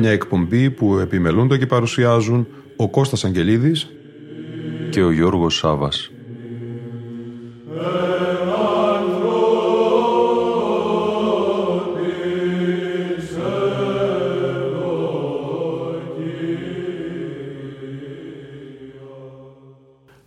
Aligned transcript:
Μια 0.00 0.10
εκπομπή 0.10 0.70
που 0.70 0.98
επιμελούνται 0.98 1.58
και 1.58 1.66
παρουσιάζουν 1.66 2.46
ο 2.76 2.88
Κώστας 2.88 3.24
Αγγελίδης 3.24 3.88
και 4.90 5.02
ο 5.02 5.10
Γιώργος 5.10 5.56
Σάβας. 5.56 6.10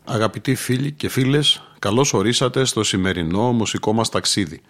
Αγαπητοί 0.04 0.56
φίλοι 0.56 0.92
και 0.92 1.10
φίλες, 1.10 1.64
καλώς 1.80 2.14
ορίσατε 2.14 2.66
στο 2.66 2.84
σημερινό 2.84 3.52
μουσικό 3.52 3.94
μας 3.94 4.10
ταξίδι 4.10 4.62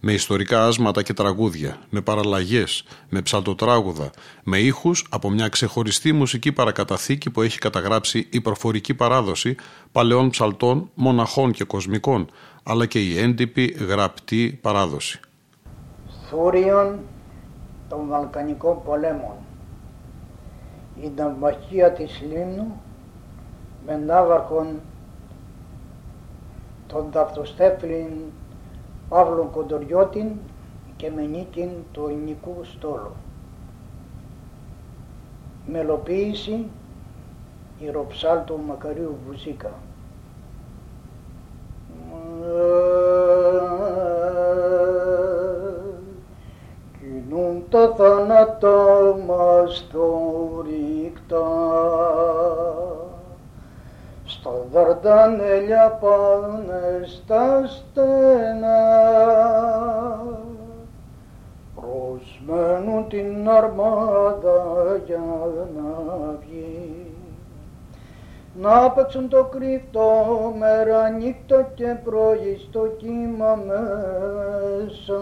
με 0.00 0.12
ιστορικά 0.12 0.66
άσματα 0.66 1.02
και 1.02 1.12
τραγούδια, 1.12 1.76
με 1.90 2.00
παραλλαγές, 2.00 2.84
με 3.08 3.22
ψαλτοτράγουδα, 3.22 4.10
με 4.44 4.58
ήχους 4.58 5.06
από 5.10 5.30
μια 5.30 5.48
ξεχωριστή 5.48 6.12
μουσική 6.12 6.52
παρακαταθήκη 6.52 7.30
που 7.30 7.42
έχει 7.42 7.58
καταγράψει 7.58 8.26
η 8.30 8.40
προφορική 8.40 8.94
παράδοση 8.94 9.56
παλαιών 9.92 10.30
ψαλτών, 10.30 10.90
μοναχών 10.94 11.52
και 11.52 11.64
κοσμικών, 11.64 12.30
αλλά 12.62 12.86
και 12.86 13.00
η 13.00 13.18
έντυπη 13.18 13.64
γραπτή 13.64 14.58
παράδοση. 14.62 15.20
Θούριον 16.28 16.98
των 17.88 18.08
Βαλκανικών 18.08 18.82
πολέμων 18.84 19.36
η 21.02 21.12
ναυμαχία 21.16 21.92
της 21.92 22.22
Λίμνου 22.28 22.80
με 23.86 23.96
ναύαρχον 23.96 24.66
τον 26.86 27.08
Δαυτοστέφλιν 27.12 28.10
Παύλο 29.08 29.48
Κοντοριώτην 29.52 30.30
και 30.96 31.10
με 31.10 31.22
νίκην 31.22 31.70
του 31.92 32.06
ελληνικού 32.08 32.56
στόλου. 32.62 33.12
Μελοποίηση 35.66 36.66
Ηροψάλτου 37.78 38.60
Μακαρίου 38.66 39.18
Βουζίκα. 39.26 39.72
Κινούν 46.98 47.64
τα 47.68 47.94
θάνατά 47.96 49.16
μας 49.26 49.88
ρίχτα 49.92 50.07
στα 54.28 54.50
δαρδανέλια 54.72 55.98
πάνε 56.00 57.00
στα 57.04 57.66
στενά. 57.66 58.78
Προσμένουν 61.74 63.08
την 63.08 63.48
αρμάδα 63.50 64.62
για 65.06 65.24
να 65.76 65.92
βγει. 66.40 67.12
Να 68.60 68.90
παίξουν 68.90 69.28
το 69.28 69.44
κρυφτό 69.44 70.26
μέρα 70.58 71.08
νύχτα 71.08 71.70
και 71.74 71.96
πρωί 72.04 72.60
στο 72.68 72.86
κύμα 72.86 73.58
μέσα 73.66 75.20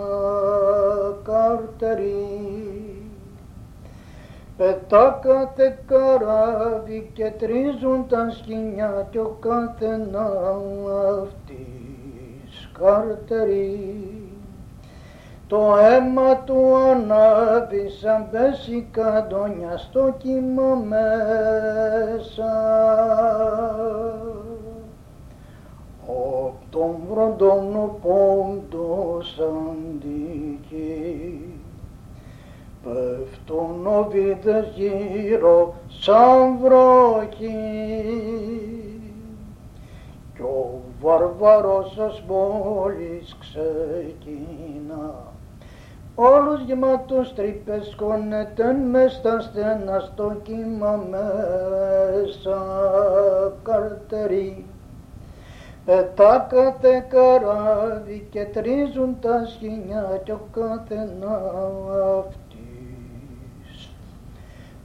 καρτερί 1.25 2.96
Πετά 4.57 5.21
κάθε 5.23 5.79
καράβι 5.87 7.11
και 7.13 7.33
τρίζουν 7.39 8.07
τα 8.09 8.31
σκηνιά 8.31 9.07
κι 9.11 9.19
ο 9.19 9.37
καθένας 9.41 10.63
αυτής 11.23 12.71
καρτερεί. 12.79 14.31
Το 15.47 15.77
αίμα 15.77 16.37
του 16.37 16.77
ανάβει 16.77 17.89
σαν 17.89 18.29
πέσει 18.31 18.89
καντόνια 18.91 19.77
στο 19.77 20.15
κύμα 20.19 20.75
μέσα. 20.75 22.53
Απ' 26.07 26.71
τον 26.71 26.97
βροντόνο 27.11 27.99
πόντος 28.03 29.41
αντίκει 29.41 31.07
πέφτουν 32.87 33.87
οβίδες 33.87 34.67
γύρω 34.75 35.75
σαν 35.89 36.59
βροχή. 36.63 37.55
Κι 40.35 40.43
ο 40.43 40.81
βαρβαρός 41.01 41.93
σας 41.97 42.23
μόλις 42.29 43.37
ξεκινά. 43.41 45.15
Όλους 46.15 46.61
γεμάτους 46.61 47.35
τρύπες 47.35 47.95
κονέται 47.97 48.73
μες 48.73 49.13
στα 49.13 49.41
στενά 49.41 49.99
στο 49.99 50.37
κύμα 50.43 51.01
μέσα 51.11 52.63
καρτερί. 53.63 54.67
Πετάκατε 55.85 57.07
καράβι 57.09 58.27
και 58.31 58.45
τρίζουν 58.45 59.17
τα 59.21 59.47
σχοινιά 59.47 60.21
κι 60.25 60.31
ο 60.31 60.41
καθένας 60.53 62.25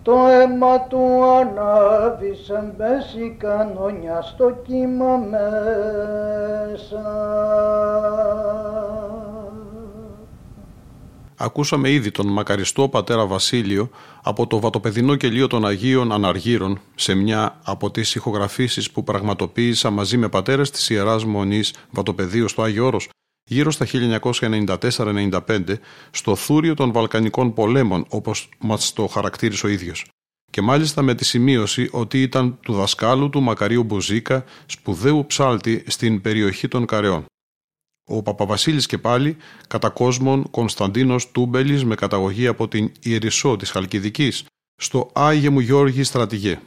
το 0.03 0.11
αίμα 0.11 0.79
του 0.81 1.23
ανάβει 1.23 2.35
σαν 2.45 2.75
πέσει 2.77 3.35
κανόνια 3.39 4.21
στο 4.21 4.51
κύμα 4.65 5.17
μέσα. 5.17 7.01
Ακούσαμε 11.43 11.89
ήδη 11.91 12.11
τον 12.11 12.27
μακαριστό 12.27 12.89
πατέρα 12.89 13.25
Βασίλειο 13.25 13.89
από 14.23 14.47
το 14.47 14.59
βατοπεδινό 14.59 15.15
κελίο 15.15 15.47
των 15.47 15.65
Αγίων 15.65 16.11
Αναργύρων 16.11 16.79
σε 16.95 17.13
μια 17.13 17.59
από 17.63 17.91
τις 17.91 18.15
ηχογραφήσεις 18.15 18.91
που 18.91 19.03
πραγματοποίησα 19.03 19.89
μαζί 19.89 20.17
με 20.17 20.29
πατέρες 20.29 20.69
της 20.69 20.89
Ιεράς 20.89 21.25
Μονής 21.25 21.73
Βατοπεδίου 21.91 22.47
στο 22.47 22.61
Άγιο 22.61 22.85
Όρος 22.85 23.09
γύρω 23.51 23.71
στα 23.71 23.85
1994-95 23.91 25.75
στο 26.11 26.35
θούριο 26.35 26.73
των 26.73 26.91
Βαλκανικών 26.91 27.53
πολέμων 27.53 28.05
όπως 28.09 28.49
μας 28.59 28.93
το 28.93 29.07
χαρακτήρισε 29.07 29.65
ο 29.65 29.69
ίδιος. 29.69 30.05
Και 30.51 30.61
μάλιστα 30.61 31.01
με 31.01 31.15
τη 31.15 31.25
σημείωση 31.25 31.89
ότι 31.91 32.21
ήταν 32.21 32.59
του 32.61 32.73
δασκάλου 32.73 33.29
του 33.29 33.41
Μακαρίου 33.41 33.83
Μπουζίκα, 33.83 34.43
σπουδαίου 34.65 35.25
ψάλτη 35.25 35.83
στην 35.87 36.21
περιοχή 36.21 36.67
των 36.67 36.85
Καρεών. 36.85 37.25
Ο 38.09 38.21
Παπαβασίλης 38.23 38.85
και 38.85 38.97
πάλι, 38.97 39.37
κατά 39.67 39.89
κόσμον 39.89 40.49
Κωνσταντίνος 40.51 41.31
Τούμπελης 41.31 41.85
με 41.85 41.95
καταγωγή 41.95 42.47
από 42.47 42.67
την 42.67 42.91
Ιερισσό 42.99 43.55
της 43.55 43.71
Χαλκιδικής, 43.71 44.45
στο 44.75 45.09
Άγιε 45.13 45.49
μου 45.49 45.59
Γιώργη 45.59 46.03
Στρατηγέ. 46.03 46.59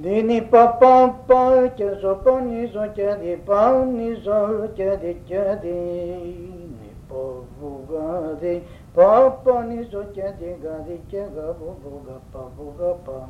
Δίνει 0.00 0.42
παπάπα 0.42 1.66
και 1.74 1.84
ζωπανίζω 2.00 2.86
και 2.92 3.16
διπάνιζω 3.22 4.68
και 4.74 4.90
δικαιαδίνει 5.02 6.90
ποβουγάδι. 7.08 8.62
Παπανίζω 8.94 10.04
και 10.12 10.32
δικαδί 10.38 11.00
και 11.06 11.22
γαβουγα 11.36 12.20
παβουγα 12.32 12.92
πα. 13.04 13.28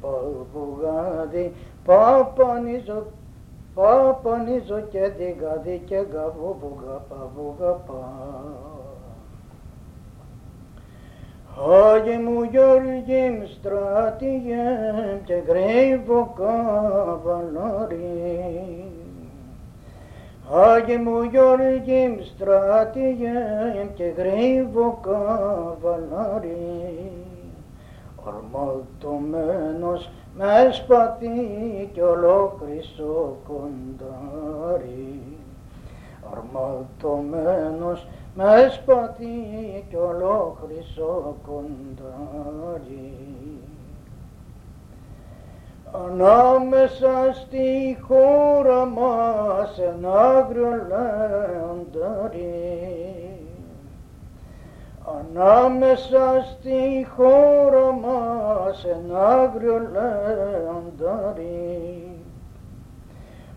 Ποβουγάδι. 0.00 1.52
Παπανίζω 1.84 3.06
παπανίζω 3.74 4.80
και 4.80 5.12
δικαδί 5.18 5.82
και 5.84 5.96
γαβουγα 6.12 7.04
παβουγα 7.08 7.70
πα 7.70 8.73
Άγιε 11.62 12.18
μου 12.18 12.42
Γιώργη 12.42 13.30
μ 13.30 13.44
στράτηγε 13.44 14.64
και 15.24 15.34
γρήγο 15.34 16.34
καβαλάρι. 16.36 17.94
Άγιε 20.52 20.98
μου 20.98 21.22
Γιώργη 21.22 22.08
μ 22.08 22.20
στράτηγε 22.22 23.32
και 23.94 24.04
γρήγο 24.04 24.98
καβαλάρι. 25.02 26.52
Ορμαλτωμένος 28.24 30.10
με 30.36 30.70
σπαθί 30.72 31.90
κι 31.92 32.00
ολόχρυσο 32.00 33.36
κοντάρι. 33.46 35.33
Αρματωμένος 36.36 38.06
μες 38.34 38.72
σπατί 38.72 39.84
κι 39.88 39.96
ολόχρυσο 39.96 41.36
κοντάρι. 41.46 43.12
Ανάμεσα 46.06 47.32
στη 47.32 47.96
χώρα 48.00 48.84
μας 48.84 49.78
ένα 49.78 50.12
άγριο 50.12 50.68
λεοντάρι 50.88 52.34
Ανάμεσα 55.06 56.42
στη 56.42 57.06
χώρα 57.16 57.92
μας 57.92 58.84
ένα 58.84 59.28
άγριο 59.28 59.78
λεοντάρι 59.92 61.38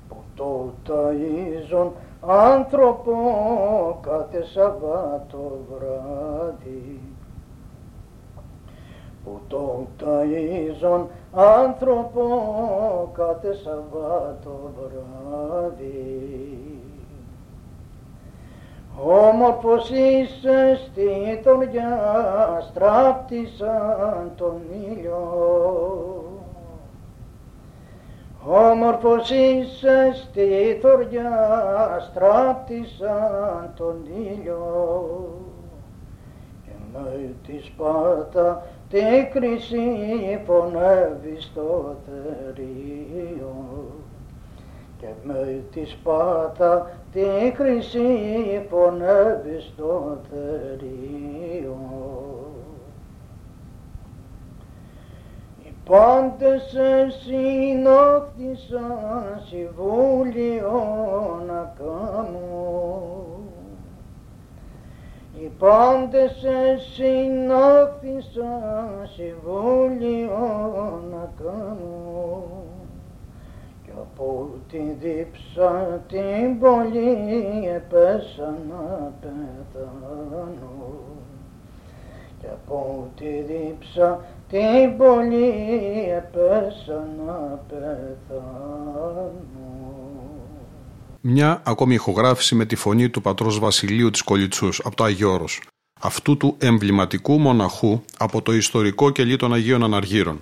που 0.09 0.15
το 0.35 0.73
ταΐζον 0.87 1.91
άνθρωπο 2.21 3.13
κάθε 4.01 4.43
Σαββάτο 4.43 5.59
βράδυ. 5.69 6.99
Που 9.23 9.39
το 9.47 9.87
ταΐζον 9.99 11.05
άνθρωπο 11.33 13.11
κάθε 13.13 13.53
Σαββάτο 13.53 14.71
βράδυ. 14.75 16.61
Όμορφος 19.05 19.89
είσαι 19.89 20.79
στη 20.85 21.41
τωριά 21.43 21.99
στράπτησαν 22.69 24.31
τον 24.35 24.61
ήλιο 24.89 26.26
Όμορφος 28.49 29.29
είσαι 29.29 30.11
στη 30.13 30.77
θωριά 30.81 32.09
στράπτησαν 32.11 33.73
τον 33.75 33.95
ήλιο 34.05 35.29
και 36.63 36.71
με 36.93 37.33
τη 37.47 37.61
σπάτα 37.61 38.63
τη 38.89 39.27
κρίση 39.33 40.41
πονεύεις 40.45 41.43
στο 41.43 41.95
θερίο 42.05 43.85
και 44.99 45.07
με 45.23 45.63
τη 45.71 45.85
σπάτα 45.85 46.91
τη 47.11 47.53
χρυσή 47.55 48.65
πονεύεις 48.69 49.63
στο 49.63 50.17
θερίο. 50.29 51.77
Οι 55.87 55.89
πάντες 55.89 56.61
σε 56.61 57.09
συνόχθησαν 57.23 58.91
συμβούλιο 59.49 60.83
να 61.47 61.73
κάνουν 61.77 63.47
οι 65.39 65.51
πάντες 65.57 66.31
σε 66.31 66.77
συνόχθησαν 66.93 68.49
συμβούλιο 69.15 70.29
να 71.11 71.31
κάνουν 71.43 72.43
από 73.99 74.49
τη 74.69 74.77
δίψα 74.99 76.01
την 76.07 76.59
πολύ 76.59 77.17
έπεσα 77.75 78.57
να 78.69 79.11
πεθάνω. 79.21 80.93
Και 82.39 82.47
από 82.47 83.07
τη 83.15 83.41
δίψα 83.41 84.19
την 84.49 84.97
πολύ 84.97 85.53
έπεσα 86.17 87.07
να 87.25 87.59
πεθάνω. 87.67 89.31
Μια 91.21 91.61
ακόμη 91.65 91.93
ηχογράφηση 91.93 92.55
με 92.55 92.65
τη 92.65 92.75
φωνή 92.75 93.09
του 93.09 93.21
πατρός 93.21 93.59
Βασιλείου 93.59 94.09
της 94.09 94.21
Κολιτσούς 94.21 94.81
από 94.83 94.95
το 94.95 95.03
Αγιώρος, 95.03 95.61
αυτού 95.99 96.37
του 96.37 96.55
εμβληματικού 96.59 97.39
μοναχού 97.39 98.01
από 98.17 98.41
το 98.41 98.53
ιστορικό 98.53 99.09
κελί 99.09 99.35
των 99.35 99.53
Αγίων 99.53 99.83
Αναργύρων. 99.83 100.41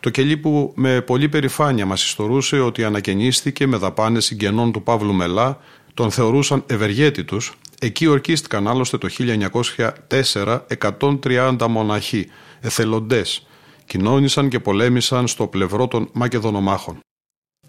Το 0.00 0.10
κελί 0.10 0.36
που 0.36 0.72
με 0.74 1.00
πολύ 1.00 1.28
περηφάνεια 1.28 1.86
μας 1.86 2.04
ιστορούσε 2.04 2.60
ότι 2.60 2.84
ανακαινίστηκε 2.84 3.66
με 3.66 3.76
δαπάνες 3.76 4.24
συγγενών 4.24 4.72
του 4.72 4.82
Παύλου 4.82 5.12
Μελά, 5.12 5.58
τον 5.94 6.10
θεωρούσαν 6.10 6.64
ευεργέτητους, 6.66 7.54
εκεί 7.80 8.06
ορκίστηκαν 8.06 8.68
άλλωστε 8.68 8.98
το 8.98 9.08
1904 9.08 10.66
130 10.78 11.66
μοναχοί, 11.68 12.26
εθελοντές, 12.64 13.46
κοινώνησαν 13.86 14.48
και 14.48 14.60
πολέμησαν 14.60 15.26
στο 15.26 15.46
πλευρό 15.46 15.88
των 15.88 16.08
Μακεδονομάχων. 16.12 16.98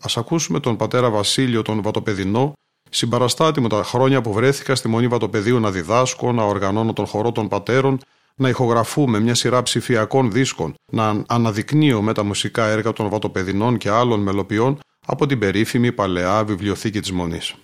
Ας 0.01 0.17
ακούσουμε 0.17 0.59
τον 0.59 0.75
πατέρα 0.75 1.09
Βασίλειο 1.09 1.61
τον 1.61 1.81
Βατοπεδινό, 1.81 2.53
συμπαραστάτη 2.89 3.61
μου 3.61 3.67
τα 3.67 3.83
χρόνια 3.83 4.21
που 4.21 4.33
βρέθηκα 4.33 4.75
στη 4.75 4.87
Μονή 4.87 5.07
Βατοπεδίου 5.07 5.59
να 5.59 5.71
διδάσκω, 5.71 6.31
να 6.31 6.43
οργανώνω 6.43 6.93
τον 6.93 7.05
χορό 7.05 7.31
των 7.31 7.47
πατέρων 7.47 7.99
να 8.35 8.49
ηχογραφούμε 8.49 9.19
μια 9.19 9.35
σειρά 9.35 9.61
ψηφιακών 9.61 10.31
δίσκων, 10.31 10.73
να 10.91 11.23
αναδεικνύω 11.27 12.01
με 12.01 12.13
τα 12.13 12.23
μουσικά 12.23 12.67
έργα 12.67 12.93
των 12.93 13.09
βατοπεδινών 13.09 13.77
και 13.77 13.89
άλλων 13.89 14.19
μελοποιών 14.19 14.79
από 15.07 15.25
την 15.25 15.39
περίφημη 15.39 15.91
παλαιά 15.91 16.43
βιβλιοθήκη 16.43 16.99
της 16.99 17.11
Μονής. 17.11 17.55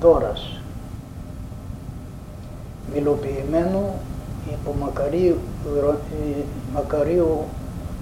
Πανδώρας 0.00 0.60
υλοποιημένου 2.94 3.94
υπό 4.52 4.74
Μακαρίου, 4.80 5.38
ε, 5.66 6.42
Μακαρίου 6.74 7.44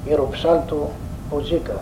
Ιεροψάλτου 0.08 0.88
Ποζίκα. 1.30 1.80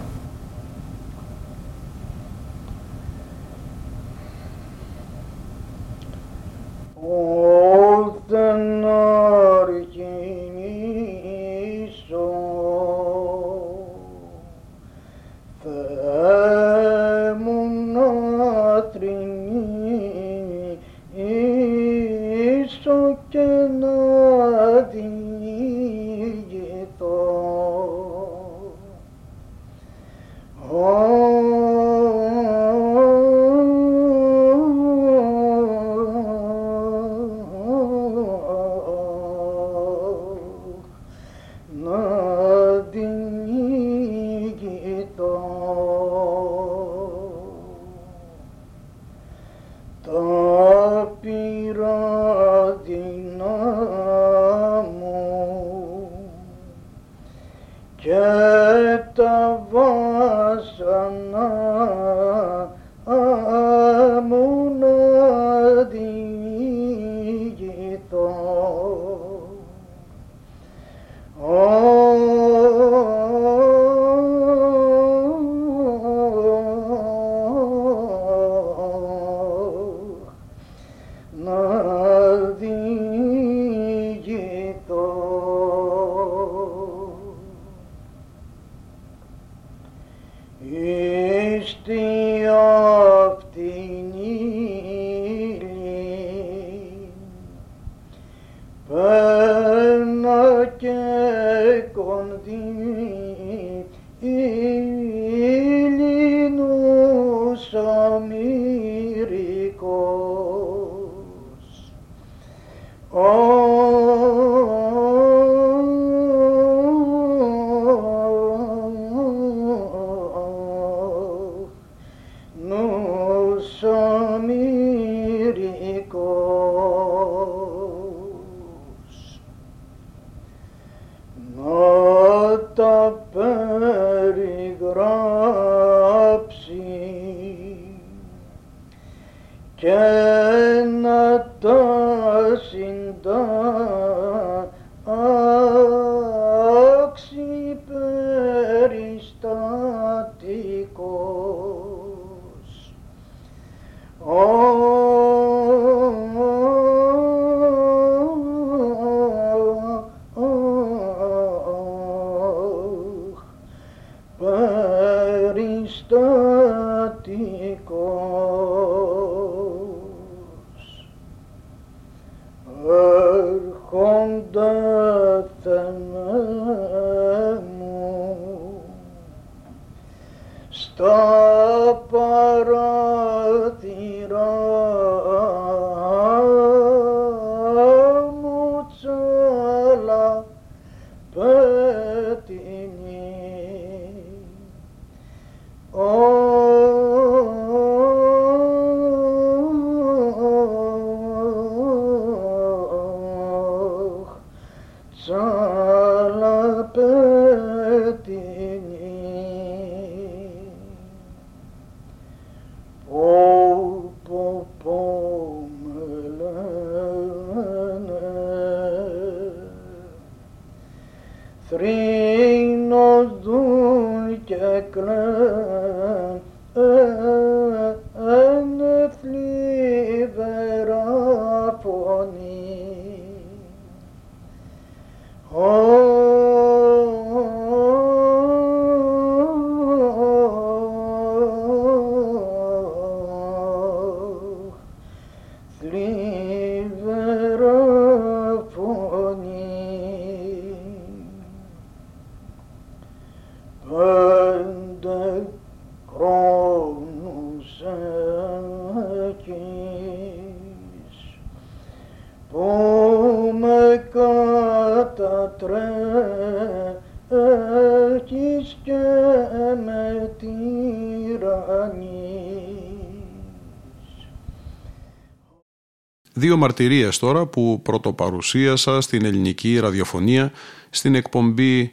Δύο 276.52 276.60
μαρτυρίες 276.60 277.18
τώρα 277.18 277.46
που 277.46 277.80
πρωτοπαρουσίασα 277.82 279.00
στην 279.00 279.24
ελληνική 279.24 279.78
ραδιοφωνία 279.78 280.52
στην 280.90 281.14
εκπομπή 281.14 281.92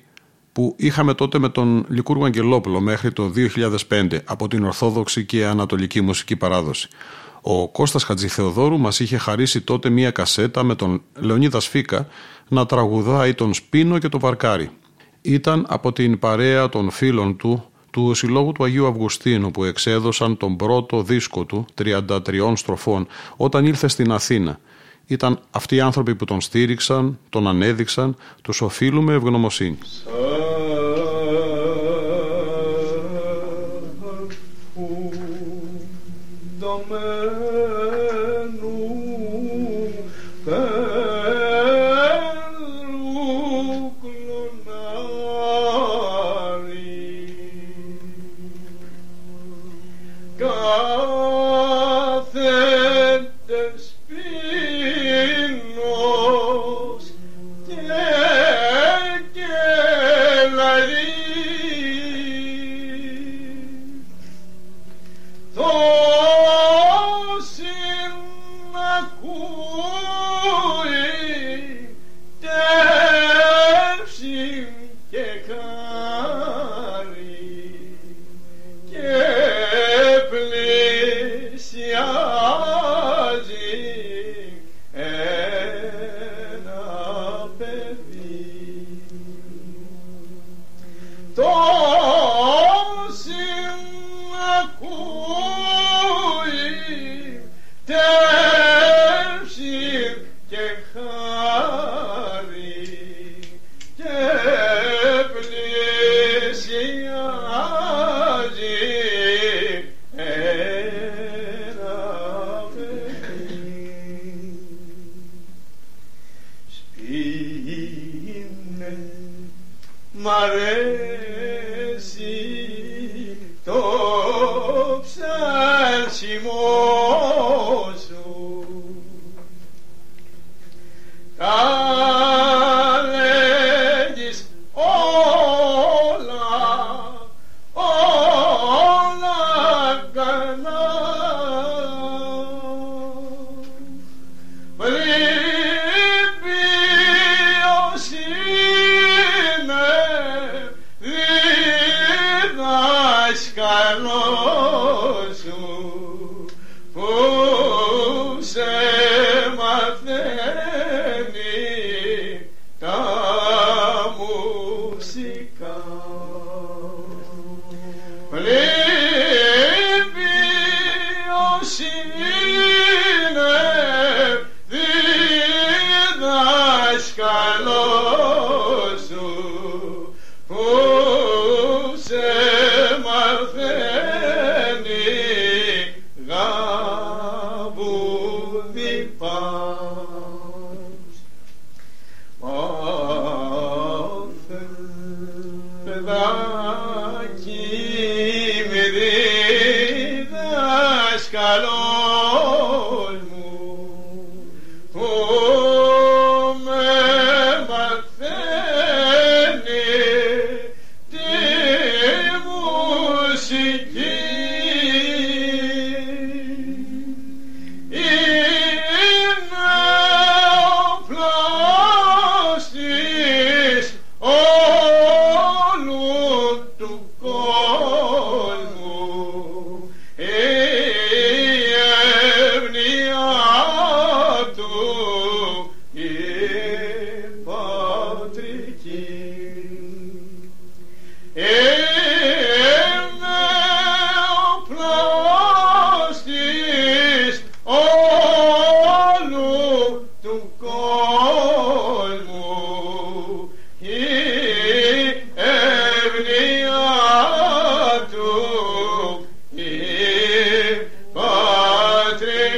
που 0.51 0.75
είχαμε 0.77 1.13
τότε 1.13 1.39
με 1.39 1.49
τον 1.49 1.85
Λικούργο 1.89 2.25
Αγγελόπουλο 2.25 2.79
μέχρι 2.79 3.11
το 3.11 3.31
2005 3.89 4.19
από 4.25 4.47
την 4.47 4.63
Ορθόδοξη 4.65 5.25
και 5.25 5.45
Ανατολική 5.45 6.01
Μουσική 6.01 6.35
Παράδοση. 6.35 6.87
Ο 7.41 7.69
Κώστας 7.69 8.03
Χατζηθεοδόρου 8.03 8.79
μας 8.79 8.99
είχε 8.99 9.17
χαρίσει 9.17 9.61
τότε 9.61 9.89
μία 9.89 10.11
κασέτα 10.11 10.63
με 10.63 10.75
τον 10.75 11.01
Λεωνίδα 11.19 11.59
Σφίκα 11.59 12.07
να 12.47 12.65
τραγουδάει 12.65 13.33
τον 13.33 13.53
Σπίνο 13.53 13.97
και 13.97 14.09
τον 14.09 14.19
Βαρκάρι. 14.19 14.69
Ήταν 15.21 15.65
από 15.69 15.93
την 15.93 16.19
παρέα 16.19 16.69
των 16.69 16.89
φίλων 16.89 17.37
του 17.37 17.71
του 17.91 18.13
Συλλόγου 18.13 18.51
του 18.51 18.63
Αγίου 18.63 18.88
Αυγουστίνου 18.88 19.51
που 19.51 19.63
εξέδωσαν 19.63 20.38
τον 20.38 20.55
πρώτο 20.55 21.01
δίσκο 21.01 21.46
του 21.46 21.65
33 21.84 22.08
στροφών 22.53 23.08
όταν 23.36 23.65
ήλθε 23.65 23.88
στην 23.88 24.12
Αθήνα. 24.12 24.60
Ήταν 25.05 25.39
αυτοί 25.51 25.75
οι 25.75 25.79
άνθρωποι 25.79 26.15
που 26.15 26.25
τον 26.25 26.41
στήριξαν, 26.41 27.17
τον 27.29 27.48
ανέδειξαν, 27.48 28.15
τους 28.41 28.62
οφείλουμε 28.62 29.13
ευγνωμοσύνη. 29.13 29.77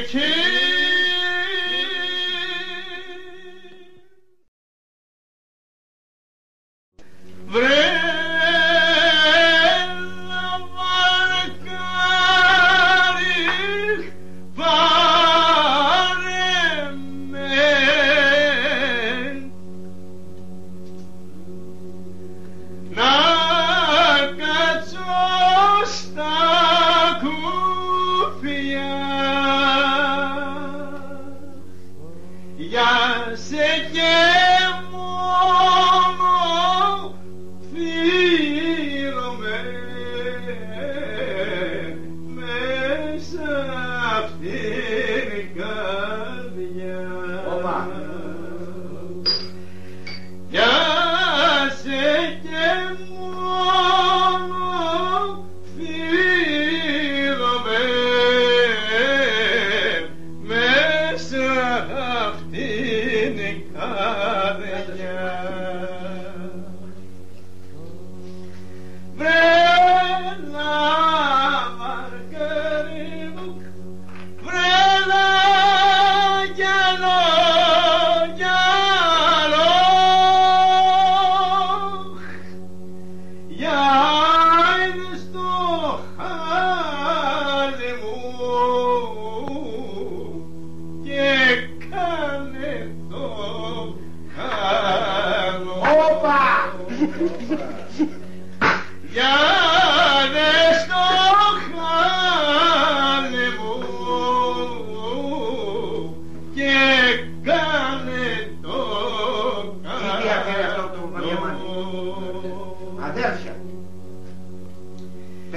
Richie! 0.01 0.50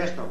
Πες 0.04 0.14
το. 0.14 0.28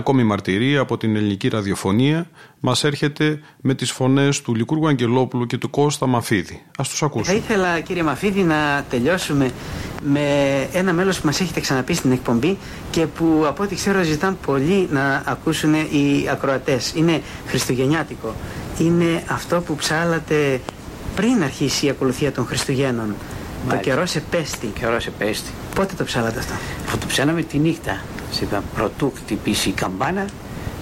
Ακόμη 0.00 0.24
μαρτυρία 0.24 0.80
από 0.80 0.96
την 0.96 1.16
ελληνική 1.16 1.48
ραδιοφωνία 1.48 2.30
μας 2.60 2.84
έρχεται 2.84 3.40
με 3.60 3.74
τις 3.74 3.90
φωνές 3.90 4.40
του 4.42 4.54
Λικούργου 4.54 4.88
Αγγελόπουλου 4.88 5.46
και 5.46 5.58
του 5.58 5.70
Κώστα 5.70 6.06
Μαφίδη. 6.06 6.62
Ας 6.78 6.88
τους 6.88 7.02
ακούσουμε. 7.02 7.38
Θα 7.38 7.44
ήθελα 7.44 7.80
κύριε 7.80 8.02
Μαφίδη 8.02 8.40
να 8.40 8.84
τελειώσουμε 8.90 9.50
με 10.02 10.20
ένα 10.72 10.92
μέλος 10.92 11.20
που 11.20 11.26
μας 11.26 11.40
έχετε 11.40 11.60
ξαναπεί 11.60 11.94
στην 11.94 12.12
εκπομπή 12.12 12.58
και 12.90 13.06
που 13.06 13.44
από 13.46 13.62
ό,τι 13.62 13.74
ξέρω 13.74 14.02
ζητάνε 14.02 14.36
πολύ 14.46 14.88
να 14.90 15.22
ακούσουν 15.26 15.74
οι 15.74 16.28
ακροατές. 16.30 16.92
Είναι 16.96 17.22
χριστουγεννιάτικο. 17.46 18.34
Είναι 18.78 19.22
αυτό 19.28 19.60
που 19.60 19.74
ψάλατε 19.74 20.60
πριν 21.14 21.42
αρχίσει 21.42 21.86
η 21.86 21.88
ακολουθία 21.88 22.32
των 22.32 22.46
Χριστουγέννων. 22.46 23.14
Το 23.68 23.76
καιρό 23.76 24.06
σε 24.06 24.22
πέστη. 24.30 24.66
Καιρό 24.66 25.00
σε 25.00 25.10
πέστη. 25.10 25.50
Πότε 25.74 25.94
το 25.96 26.04
ψάλατε 26.04 26.38
αυτό; 26.38 26.52
Αυτό 26.84 26.98
το 26.98 27.06
ψάλαμε 27.06 27.42
τη 27.42 27.58
νύχτα. 27.58 28.00
Σε 28.30 28.44
είπα 28.44 28.62
πρωτού 28.74 29.12
χτυπήσει 29.16 29.68
η 29.68 29.72
καμπάνα, 29.72 30.24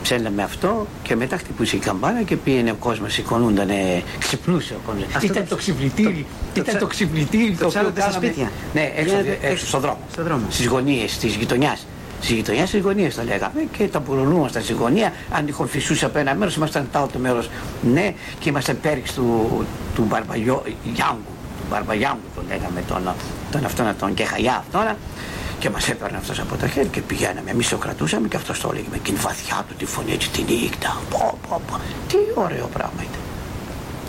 ψέλαμε 0.03 0.43
αυτό 0.43 0.87
και 1.03 1.17
μετά 1.17 1.37
χτυπούσε 1.37 1.77
η 1.77 1.79
καμπάνα 1.79 2.23
και 2.23 2.37
πήγαινε 2.37 2.71
ο 2.71 2.75
κόσμος, 2.75 3.13
σηκωνούντανε, 3.13 4.03
ξυπνούσε 4.19 4.75
ο 4.75 4.81
κόσμος. 4.87 5.05
Αυτό 5.15 5.27
Ήταν 5.27 5.43
το- 5.43 5.49
το 5.49 5.57
ξυπνητήρι. 5.57 6.27
το- 6.55 6.61
Ήταν 6.61 6.75
το 6.75 6.81
το 6.81 6.87
ξυπνητήρι. 6.87 7.53
το 7.53 7.69
ψάλατε 7.69 8.01
στα 8.01 8.13
σπίτια. 8.13 8.51
Ναι, 8.75 8.81
έξω, 8.97 9.17
Πήγαινατε 9.17 9.39
έξω 9.47 9.67
στον 9.67 9.81
δρόμο. 9.81 9.99
στον 10.13 10.25
δρόμο. 10.25 10.43
Στις 10.51 10.67
γωνίες 10.67 11.19
της 11.19 11.35
γειτονιάς. 11.35 11.87
Στις 12.21 12.35
γειτονιάς, 12.35 12.69
στις 12.69 12.81
γωνίες 12.81 13.15
τα 13.15 13.25
λέγαμε 13.25 13.65
και 13.79 13.85
τα 13.89 14.01
πουρολούμασταν 14.01 14.63
στη 14.63 14.73
γωνία. 14.73 15.13
Αν 15.31 15.47
τυχόν 15.47 15.69
φυσούσε 15.69 16.05
από 16.05 16.19
ένα 16.19 16.35
μέρος, 16.35 16.55
ήμασταν 16.57 16.89
τα 16.93 16.99
άλλο 16.99 17.11
μέρος. 17.19 17.49
Ναι, 17.93 18.15
και 18.39 18.49
ήμασταν 18.49 18.79
πέριξ 18.83 19.13
του, 19.15 19.49
του 19.95 20.05
Μπαρμπαγιό 20.09 20.63
Γιάνγκου. 20.95 21.23
Του 21.61 21.67
Μπαρμπαγιάνγκου 21.71 22.21
το 22.35 22.43
λέγαμε 22.49 22.83
τον, 22.89 23.15
τον 23.51 23.65
αυτόν 23.65 23.95
τον 23.99 24.15
Κεχαγιά 24.15 24.57
αυτόν. 24.67 24.97
Και 25.59 25.71
μας 25.71 25.88
έπαιρνε 25.88 26.16
αυτός 26.16 26.40
από 26.40 26.57
τα 26.57 26.68
χέρια 26.68 26.88
και 26.90 27.01
πηγαίναμε. 27.01 27.51
Εμείς 27.51 27.68
το 27.68 27.77
κρατούσαμε 27.77 28.29
και 28.29 28.37
αυτός 28.37 28.61
το 28.61 28.68
έλεγε 28.73 28.87
με 28.90 28.97
εκείνη 28.97 29.18
βαθιά 29.18 29.64
του 29.68 29.75
τη 29.75 29.85
φωνή 29.85 30.12
έτσι 30.12 30.31
τη 30.31 30.42
νύχτα. 30.42 30.97
Πω, 31.11 31.38
πω, 31.49 31.61
πω. 31.71 31.81
Τι 32.09 32.16
ωραίο 32.35 32.66
πράγμα 32.73 33.01
ήταν. 33.03 33.21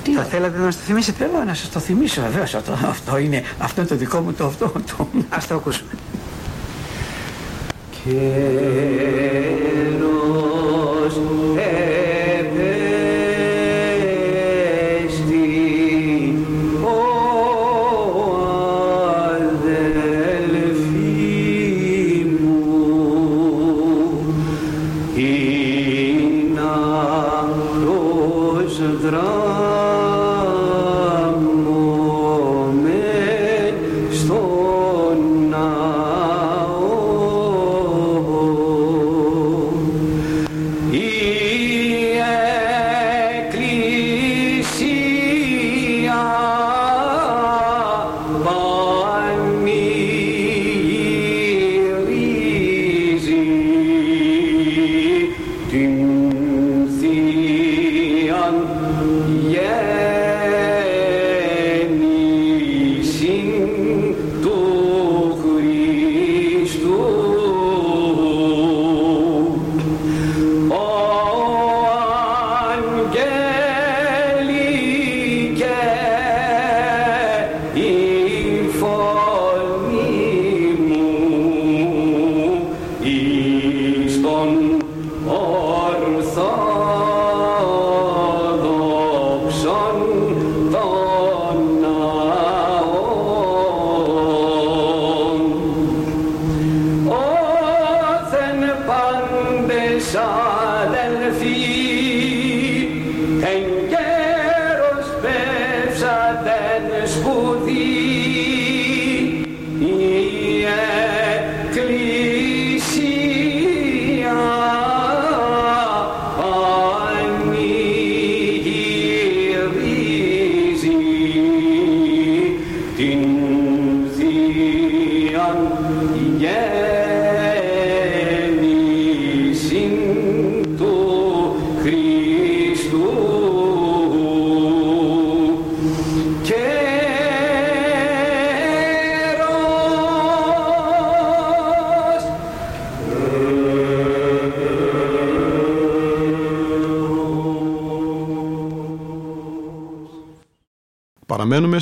Τι 0.04 0.12
Θα 0.14 0.20
ωραίο. 0.20 0.32
θέλατε 0.32 0.58
να 0.58 0.64
μας 0.64 0.76
το 0.76 0.82
θυμίσετε; 0.82 1.26
Θέλω 1.26 1.44
να 1.44 1.54
σας 1.54 1.70
το 1.70 1.80
θυμίσω 1.80 2.22
βεβαίως 2.22 2.56
αυτό, 2.56 2.72
αυτό, 2.88 3.18
είναι, 3.18 3.44
αυτό 3.60 3.82
είναι 3.82 3.90
το 3.90 3.96
δικό 3.96 4.20
μου 4.20 4.34
το 4.34 4.46
αυτό. 4.46 4.72
Το, 4.98 5.08
Ας 5.30 5.48
το 5.48 5.56
ακούσουμε. 5.56 5.90
Καιρός 9.50 11.14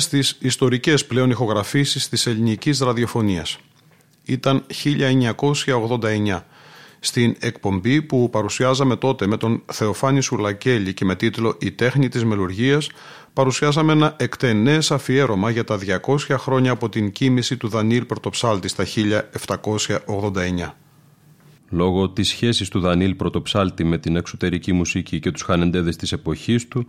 στις 0.08 0.36
ιστορικές 0.40 1.06
πλέον 1.06 1.30
ηχογραφήσεις 1.30 2.08
της 2.08 2.26
ελληνικής 2.26 2.78
ραδιοφωνίας. 2.78 3.58
Ήταν 4.24 4.64
1989. 4.84 6.46
Στην 7.00 7.36
εκπομπή 7.40 8.02
που 8.02 8.30
παρουσιάζαμε 8.30 8.96
τότε 8.96 9.26
με 9.26 9.36
τον 9.36 9.62
Θεοφάνη 9.72 10.20
Σουλακέλη 10.20 10.94
και 10.94 11.04
με 11.04 11.16
τίτλο 11.16 11.56
«Η 11.60 11.72
τέχνη 11.72 12.08
της 12.08 12.24
μελουργίας» 12.24 12.88
παρουσιάσαμε 13.32 13.92
ένα 13.92 14.16
εκτενές 14.18 14.90
αφιέρωμα 14.90 15.50
για 15.50 15.64
τα 15.64 15.78
200 15.78 16.36
χρόνια 16.38 16.70
από 16.70 16.88
την 16.88 17.12
κίνηση 17.12 17.56
του 17.56 17.68
Δανίλ 17.68 18.04
Πρωτοψάλτη 18.04 18.68
στα 18.68 18.84
1789. 18.84 20.74
Λόγω 21.70 22.10
της 22.10 22.28
σχέσης 22.28 22.68
του 22.68 22.80
Δανίλ 22.80 23.14
Πρωτοψάλτη 23.14 23.84
με 23.84 23.98
την 23.98 24.16
εξωτερική 24.16 24.72
μουσική 24.72 25.20
και 25.20 25.30
τους 25.30 25.42
χανεντέδες 25.42 25.96
της 25.96 26.12
εποχής 26.12 26.68
του, 26.68 26.86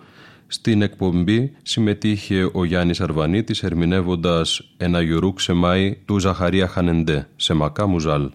στην 0.47 0.81
εκπομπή 0.81 1.51
συμμετείχε 1.63 2.49
ο 2.53 2.63
Γιάννης 2.63 3.01
Αρβανίτης 3.01 3.63
ερμηνεύοντας 3.63 4.61
ένα 4.77 5.01
γιουρούκ 5.01 5.39
σε 5.39 5.53
μάη 5.53 5.97
του 6.05 6.19
Ζαχαρία 6.19 6.67
Χανεντέ, 6.67 7.27
σε 7.35 7.53
μακά 7.53 7.87
μουζάλ. 7.87 8.31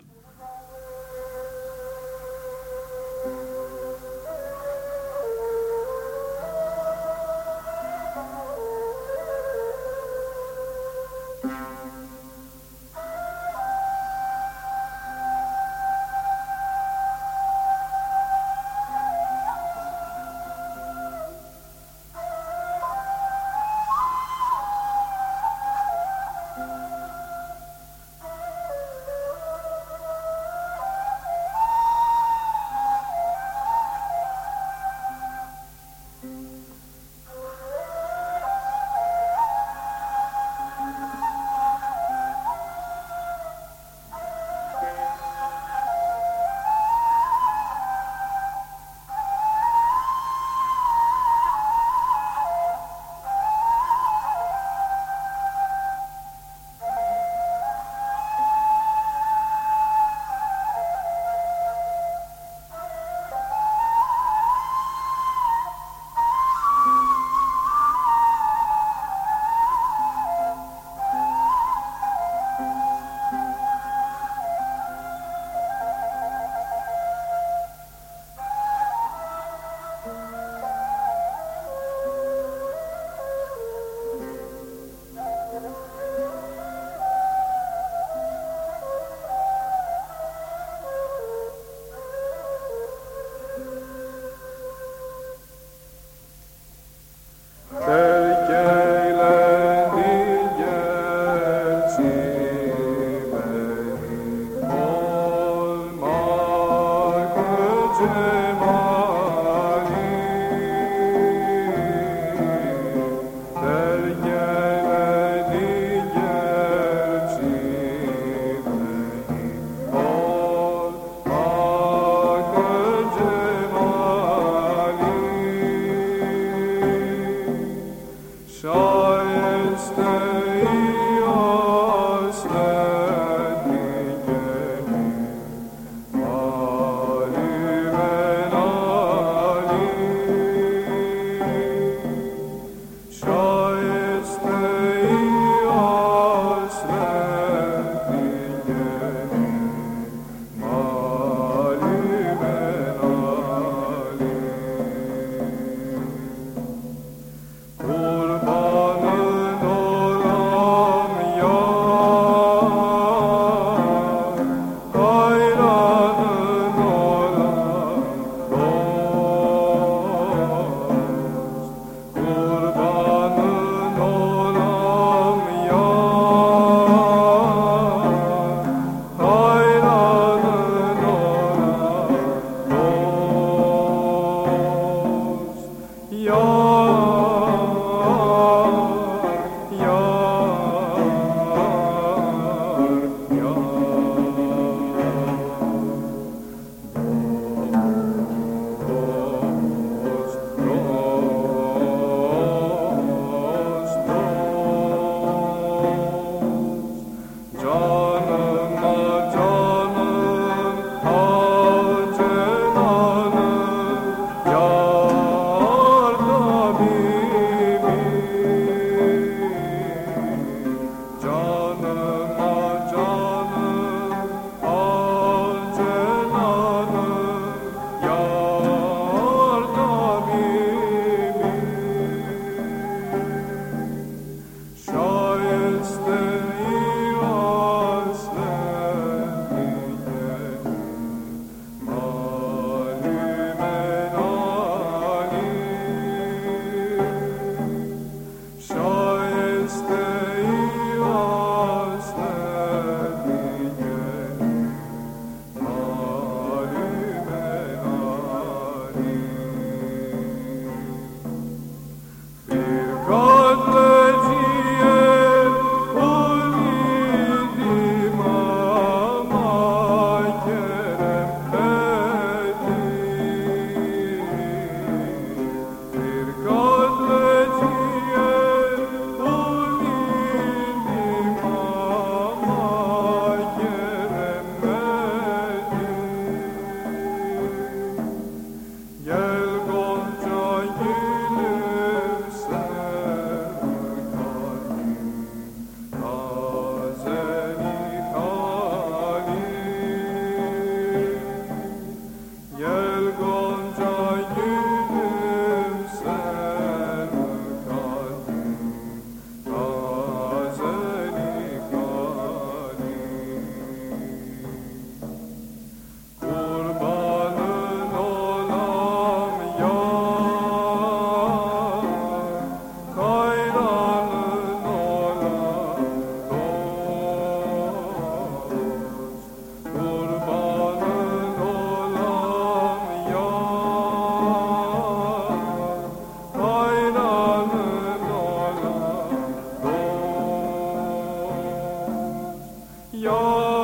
Yo. 342.94 343.63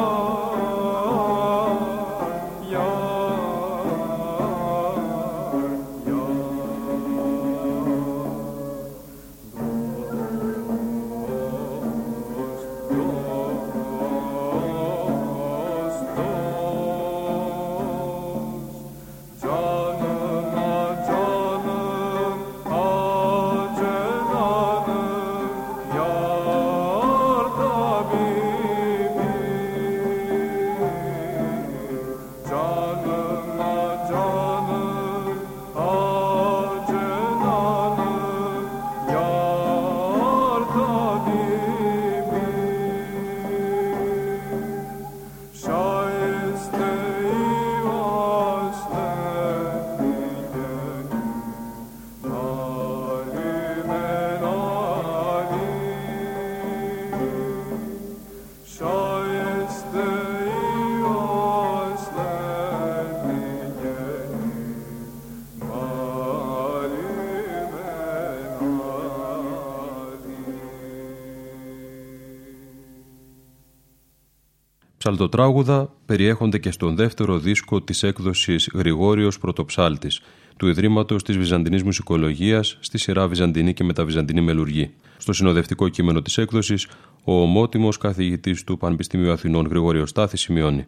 Ψαλτοτράγουδα 75.10 75.92
περιέχονται 76.06 76.58
και 76.58 76.70
στον 76.70 76.96
δεύτερο 76.96 77.38
δίσκο 77.38 77.82
της 77.82 78.02
έκδοσης 78.02 78.68
Γρηγόριος 78.74 79.38
Πρωτοψάλτης 79.38 80.20
του 80.56 80.68
Ιδρύματος 80.68 81.22
της 81.22 81.36
Βυζαντινής 81.36 81.82
Μουσικολογίας 81.82 82.76
στη 82.80 82.98
σειρά 82.98 83.28
Βυζαντινή 83.28 83.74
και 83.74 83.84
Μεταβυζαντινή 83.84 84.40
Μελουργή. 84.40 84.90
Στο 85.18 85.32
συνοδευτικό 85.32 85.88
κείμενο 85.88 86.22
της 86.22 86.38
έκδοσης, 86.38 86.86
ο 87.24 87.40
ομότιμος 87.40 87.98
καθηγητής 87.98 88.64
του 88.64 88.78
Πανεπιστημίου 88.78 89.32
Αθηνών 89.32 89.66
Γρηγόριος 89.66 90.10
Στάθη 90.10 90.36
σημειώνει 90.36 90.84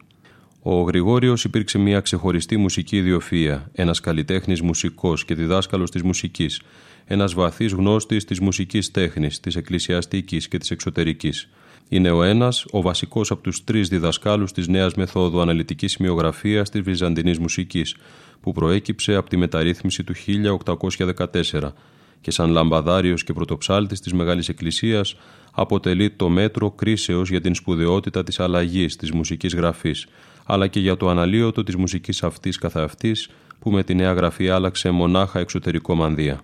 ο 0.65 0.81
Γρηγόριος 0.81 1.43
υπήρξε 1.43 1.77
μια 1.77 1.99
ξεχωριστή 1.99 2.57
μουσική 2.57 2.97
ιδιοφυα, 2.97 3.69
ένας 3.73 3.99
καλλιτέχνης 3.99 4.61
μουσικός 4.61 5.25
και 5.25 5.35
διδάσκαλος 5.35 5.91
της 5.91 6.01
μουσικής, 6.01 6.61
ένας 7.05 7.33
βαθύς 7.33 7.71
γνώστης 7.71 8.25
της 8.25 8.39
μουσικής 8.39 8.91
τέχνης, 8.91 9.39
της 9.39 9.55
εκκλησιαστικής 9.55 10.47
και 10.47 10.57
της 10.57 10.71
εξωτερικής. 10.71 11.49
Είναι 11.89 12.11
ο 12.11 12.23
ένας, 12.23 12.65
ο 12.71 12.81
βασικός 12.81 13.31
από 13.31 13.41
τους 13.41 13.63
τρεις 13.63 13.87
διδασκάλους 13.87 14.51
της 14.51 14.67
νέας 14.67 14.93
μεθόδου 14.93 15.41
αναλυτικής 15.41 15.91
σημειογραφίας 15.91 16.69
της 16.69 16.81
βυζαντινής 16.81 17.39
μουσικής, 17.39 17.95
που 18.41 18.51
προέκυψε 18.51 19.15
από 19.15 19.29
τη 19.29 19.37
μεταρρύθμιση 19.37 20.03
του 20.03 20.13
1814 20.13 21.73
και 22.21 22.31
σαν 22.31 22.49
λαμπαδάριος 22.49 23.23
και 23.23 23.33
πρωτοψάλτης 23.33 23.99
της 23.99 24.13
Μεγάλης 24.13 24.49
Εκκλησίας 24.49 25.15
αποτελεί 25.51 26.09
το 26.09 26.29
μέτρο 26.29 26.71
κρίσεως 26.71 27.29
για 27.29 27.41
την 27.41 27.55
σπουδαιότητα 27.55 28.23
της 28.23 28.39
αλλαγής 28.39 28.95
της 28.95 29.11
μουσικής 29.11 29.55
γραφής, 29.55 30.07
αλλά 30.45 30.67
και 30.67 30.79
για 30.79 30.97
το 30.97 31.09
αναλύωτο 31.09 31.63
της 31.63 31.75
μουσικής 31.75 32.23
αυτής 32.23 32.57
καθ' 32.57 32.77
αυτής, 32.77 33.29
που 33.59 33.71
με 33.71 33.83
τη 33.83 33.95
νέα 33.95 34.13
γραφή 34.13 34.49
άλλαξε 34.49 34.91
μονάχα 34.91 35.39
εξωτερικό 35.39 35.95
μανδύα. 35.95 36.43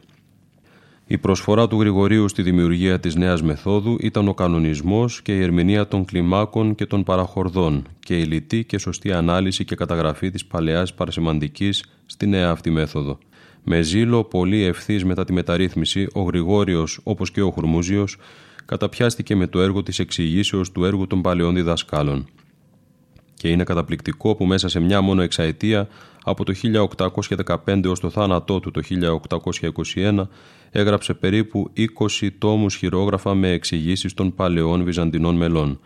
Η 1.12 1.17
προσφορά 1.17 1.67
του 1.67 1.80
Γρηγορίου 1.80 2.28
στη 2.28 2.41
δημιουργία 2.41 3.00
της 3.00 3.15
νέας 3.15 3.41
μεθόδου 3.41 3.98
ήταν 4.00 4.28
ο 4.28 4.34
κανονισμός 4.34 5.22
και 5.22 5.36
η 5.36 5.41
ερμηνεία 5.41 5.88
των 5.88 6.06
κλιμάκων 6.06 6.76
και 6.76 6.86
των 6.86 7.04
παραχορδών 7.04 7.88
και 8.00 8.19
η 8.19 8.24
λιτή 8.24 8.63
και 8.63 8.78
σωστή 8.78 9.12
ανάλυση 9.12 9.65
και 9.65 9.76
καταγραφή 9.76 10.30
της 10.30 10.45
παλαιάς 10.45 10.93
παρασημαντικής 10.93 11.86
στη 12.06 12.28
νέα 12.28 12.50
αυτή 12.50 12.69
μέθοδο. 12.69 13.17
Με 13.63 13.82
ζήλο 13.82 14.24
πολύ 14.24 14.63
ευθύς 14.63 15.04
μετά 15.04 15.26
τη 15.26 15.34
μεταρρύθμιση, 15.34 16.08
ο 16.13 16.22
Γρηγόριος, 16.22 17.00
όπως 17.04 17.32
και 17.32 17.41
ο 17.41 17.52
Χουρμούζιος, 17.52 18.17
καταπιάστηκε 18.65 19.36
με 19.36 19.48
το 19.48 19.62
έργο 19.62 19.84
της 19.84 20.00
εξηγήσεως 20.00 20.72
του 20.72 20.86
έργου 20.86 21.08
των 21.08 21.22
παλαιών 21.22 21.56
διδασκάλων. 21.56 22.28
Και 23.34 23.50
είναι 23.50 23.63
καταπληκτικό 23.63 24.36
που 24.36 24.45
μέσα 24.45 24.67
σε 24.67 24.80
μια 24.80 25.02
μόνο 25.02 25.22
εξαετία, 25.22 25.88
από 26.24 26.43
το 26.45 26.54
1815 27.65 27.89
ως 27.89 28.00
το 28.00 28.10
θάνατό 28.10 28.60
του 28.60 28.72
το 28.72 28.82
1821, 29.95 30.28
έγραψε 30.71 31.13
περίπου 31.13 31.71
20 31.77 32.29
τόμους 32.38 32.75
χειρόγραφα 32.75 33.36
με 33.36 33.49
εξηγήσεις 33.49 34.13
των 34.13 34.36
παλαιών 34.36 34.84
Βυζαντινών 34.84 35.36
μελών. 35.36 35.79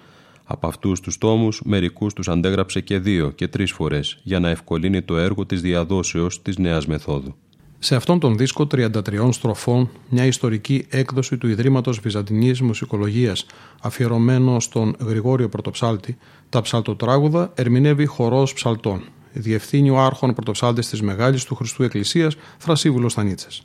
Από 0.44 0.68
αυτούς 0.68 1.00
τους 1.00 1.18
τόμους, 1.18 1.62
μερικούς 1.66 2.14
τους 2.14 2.28
αντέγραψε 2.28 2.82
και 2.82 2.98
δύο 2.98 3.30
και 3.30 3.48
τρεις 3.48 3.72
φορές, 3.72 4.20
για 4.24 4.40
να 4.40 4.50
ευκολύνει 4.50 5.02
το 5.02 5.18
έργο 5.18 5.46
της 5.46 5.62
διαδόσεως 5.62 6.42
της 6.42 6.58
νέας 6.58 6.88
μεθόδου. 6.88 7.36
Σε 7.80 7.96
αυτόν 7.96 8.20
τον 8.20 8.38
δίσκο 8.38 8.68
33 8.68 9.32
στροφών, 9.32 9.90
μια 10.10 10.26
ιστορική 10.26 10.86
έκδοση 10.90 11.38
του 11.38 11.48
Ιδρύματος 11.48 12.00
Βυζαντινής 12.00 12.62
Μουσικολογίας 12.62 13.46
αφιερωμένο 13.82 14.60
στον 14.60 14.96
Γρηγόριο 15.00 15.50
Πρωτοψάλτη, 15.50 16.18
τα 16.50 16.62
ψαλτοτράγουδα 16.62 17.52
ερμηνεύει 17.56 18.06
χορός 18.06 18.54
ψαλτών. 18.54 19.04
Διευθύνει 19.32 19.90
ο 19.90 20.00
άρχον 20.00 20.34
πρωτοψάλτης 20.34 20.90
της 20.90 21.02
Μεγάλης 21.02 21.44
του 21.44 21.56
Χριστού 21.56 21.84
Εκκλησίας, 21.84 22.36
Θρασίβουλος 22.58 23.12
Στανίτσες. 23.12 23.64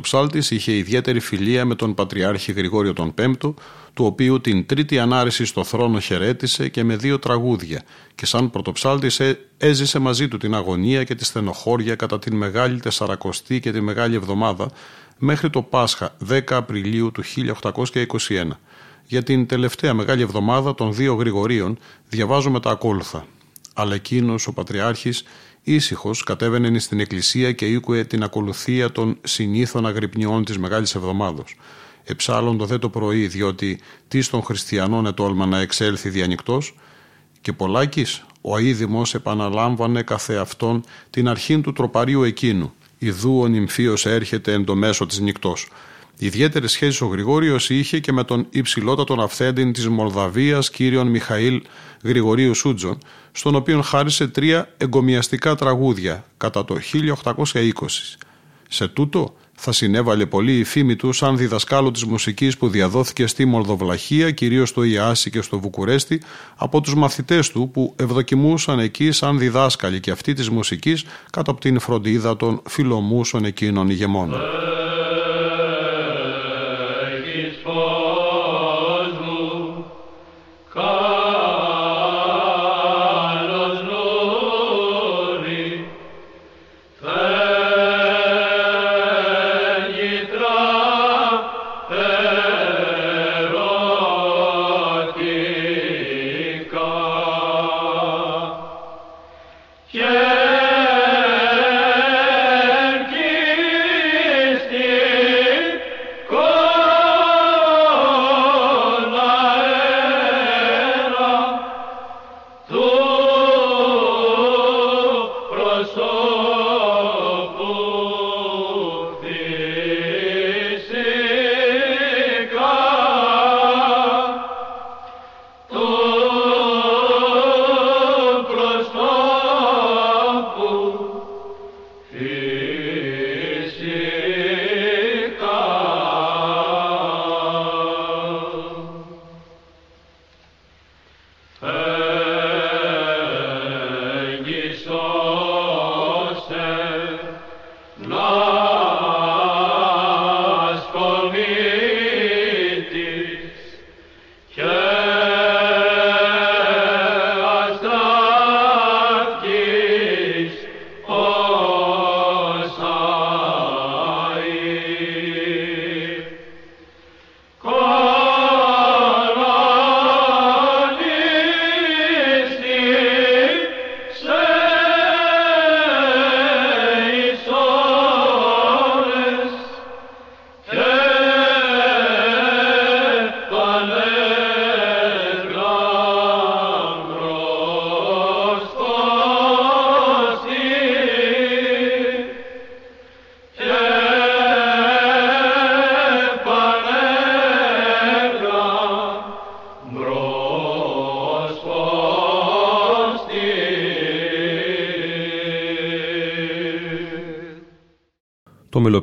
Πρωτοψάλτης 0.00 0.50
είχε 0.50 0.72
ιδιαίτερη 0.72 1.20
φιλία 1.20 1.64
με 1.64 1.74
τον 1.74 1.94
Πατριάρχη 1.94 2.52
Γρηγόριο 2.52 2.92
τον 2.92 3.14
Πέμπτο, 3.14 3.54
του 3.94 4.04
οποίου 4.04 4.40
την 4.40 4.66
τρίτη 4.66 4.98
ανάρρηση 4.98 5.44
στο 5.44 5.64
θρόνο 5.64 6.00
χαιρέτησε 6.00 6.68
και 6.68 6.84
με 6.84 6.96
δύο 6.96 7.18
τραγούδια 7.18 7.82
και 8.14 8.26
σαν 8.26 8.50
Πρωτοψάλτης 8.50 9.20
έζησε 9.56 9.98
μαζί 9.98 10.28
του 10.28 10.36
την 10.36 10.54
αγωνία 10.54 11.04
και 11.04 11.14
τη 11.14 11.24
στενοχώρια 11.24 11.94
κατά 11.94 12.18
την 12.18 12.36
Μεγάλη 12.36 12.80
Τεσσαρακοστή 12.80 13.60
και 13.60 13.72
τη 13.72 13.80
Μεγάλη 13.80 14.14
Εβδομάδα 14.14 14.70
μέχρι 15.18 15.50
το 15.50 15.62
Πάσχα 15.62 16.16
10 16.30 16.40
Απριλίου 16.50 17.10
του 17.12 17.22
1821. 17.62 18.50
Για 19.06 19.22
την 19.22 19.46
τελευταία 19.46 19.94
Μεγάλη 19.94 20.22
Εβδομάδα 20.22 20.74
των 20.74 20.94
δύο 20.94 21.14
Γρηγορίων 21.14 21.78
διαβάζουμε 22.08 22.60
τα 22.60 22.70
ακόλουθα. 22.70 23.26
Αλλά 23.74 23.94
εκείνος 23.94 24.46
ο 24.46 24.52
Πατριάρχης 24.52 25.24
ήσυχος 25.62 26.22
κατέβαινε 26.22 26.78
στην 26.78 27.00
εκκλησία 27.00 27.52
και 27.52 27.66
ήκουε 27.66 28.04
την 28.04 28.22
ακολουθία 28.22 28.92
των 28.92 29.18
συνήθων 29.22 29.86
αγρυπνιών 29.86 30.44
της 30.44 30.58
Μεγάλης 30.58 30.94
Εβδομάδος. 30.94 31.56
Εψάλλοντο 32.04 32.66
δε 32.66 32.78
το 32.78 32.88
πρωί, 32.88 33.26
διότι 33.26 33.80
τι 34.08 34.28
των 34.28 34.42
χριστιανών 34.42 35.06
ετόλμα 35.06 35.46
να 35.46 35.58
εξέλθει 35.58 36.08
διανυκτός, 36.08 36.74
και 37.40 37.52
πολλάκης 37.52 38.24
ο 38.40 38.56
αίδημος 38.56 39.14
επαναλάμβανε 39.14 40.02
καθεαυτόν 40.02 40.84
την 41.10 41.28
αρχήν 41.28 41.62
του 41.62 41.72
τροπαρίου 41.72 42.22
εκείνου. 42.22 42.72
Ιδού 42.98 43.40
ο 43.40 43.46
νυμφίος 43.46 44.06
έρχεται 44.06 44.52
εν 44.52 44.64
το 44.64 44.74
μέσο 44.74 45.06
της 45.06 45.20
νυχτός. 45.20 45.68
Ιδιαίτερε 46.22 46.66
σχέσει 46.66 47.04
ο 47.04 47.06
Γρηγόριος 47.06 47.70
είχε 47.70 47.98
και 47.98 48.12
με 48.12 48.24
τον 48.24 48.46
υψηλότατον 48.50 49.20
αυθέντην 49.20 49.72
της 49.72 49.88
Μολδαβίας, 49.88 50.70
κύριον 50.70 51.06
Μιχαήλ 51.06 51.62
Γρηγορίου 52.02 52.54
Σούτζον, 52.54 52.98
στον 53.32 53.54
οποίο 53.54 53.82
χάρισε 53.82 54.28
τρία 54.28 54.68
εγκομιαστικά 54.76 55.54
τραγούδια 55.54 56.24
κατά 56.36 56.64
το 56.64 56.76
1820. 57.24 57.32
Σε 58.68 58.88
τούτο 58.88 59.34
θα 59.52 59.72
συνέβαλε 59.72 60.26
πολύ 60.26 60.58
η 60.58 60.64
φήμη 60.64 60.96
του 60.96 61.12
σαν 61.12 61.36
διδασκάλο 61.36 61.90
της 61.90 62.04
μουσικής 62.04 62.56
που 62.56 62.68
διαδόθηκε 62.68 63.26
στη 63.26 63.44
Μολδοβλαχία, 63.44 64.30
κυρίως 64.30 64.68
στο 64.68 64.82
Ιάσι 64.82 65.30
και 65.30 65.42
στο 65.42 65.60
Βουκουρέστι, 65.60 66.22
από 66.56 66.80
τους 66.80 66.94
μαθητές 66.94 67.50
του 67.50 67.70
που 67.72 67.94
ευδοκιμούσαν 67.96 68.78
εκεί 68.78 69.12
σαν 69.12 69.38
διδάσκαλοι 69.38 70.00
και 70.00 70.10
αυτή 70.10 70.32
της 70.32 70.50
μουσικής 70.50 71.04
κατά 71.30 71.50
από 71.50 71.60
την 71.60 71.78
φροντίδα 71.78 72.36
των 72.36 72.62
φιλομούσων 72.68 73.44
εκείνων 73.44 73.90
ηγεμών. 73.90 74.34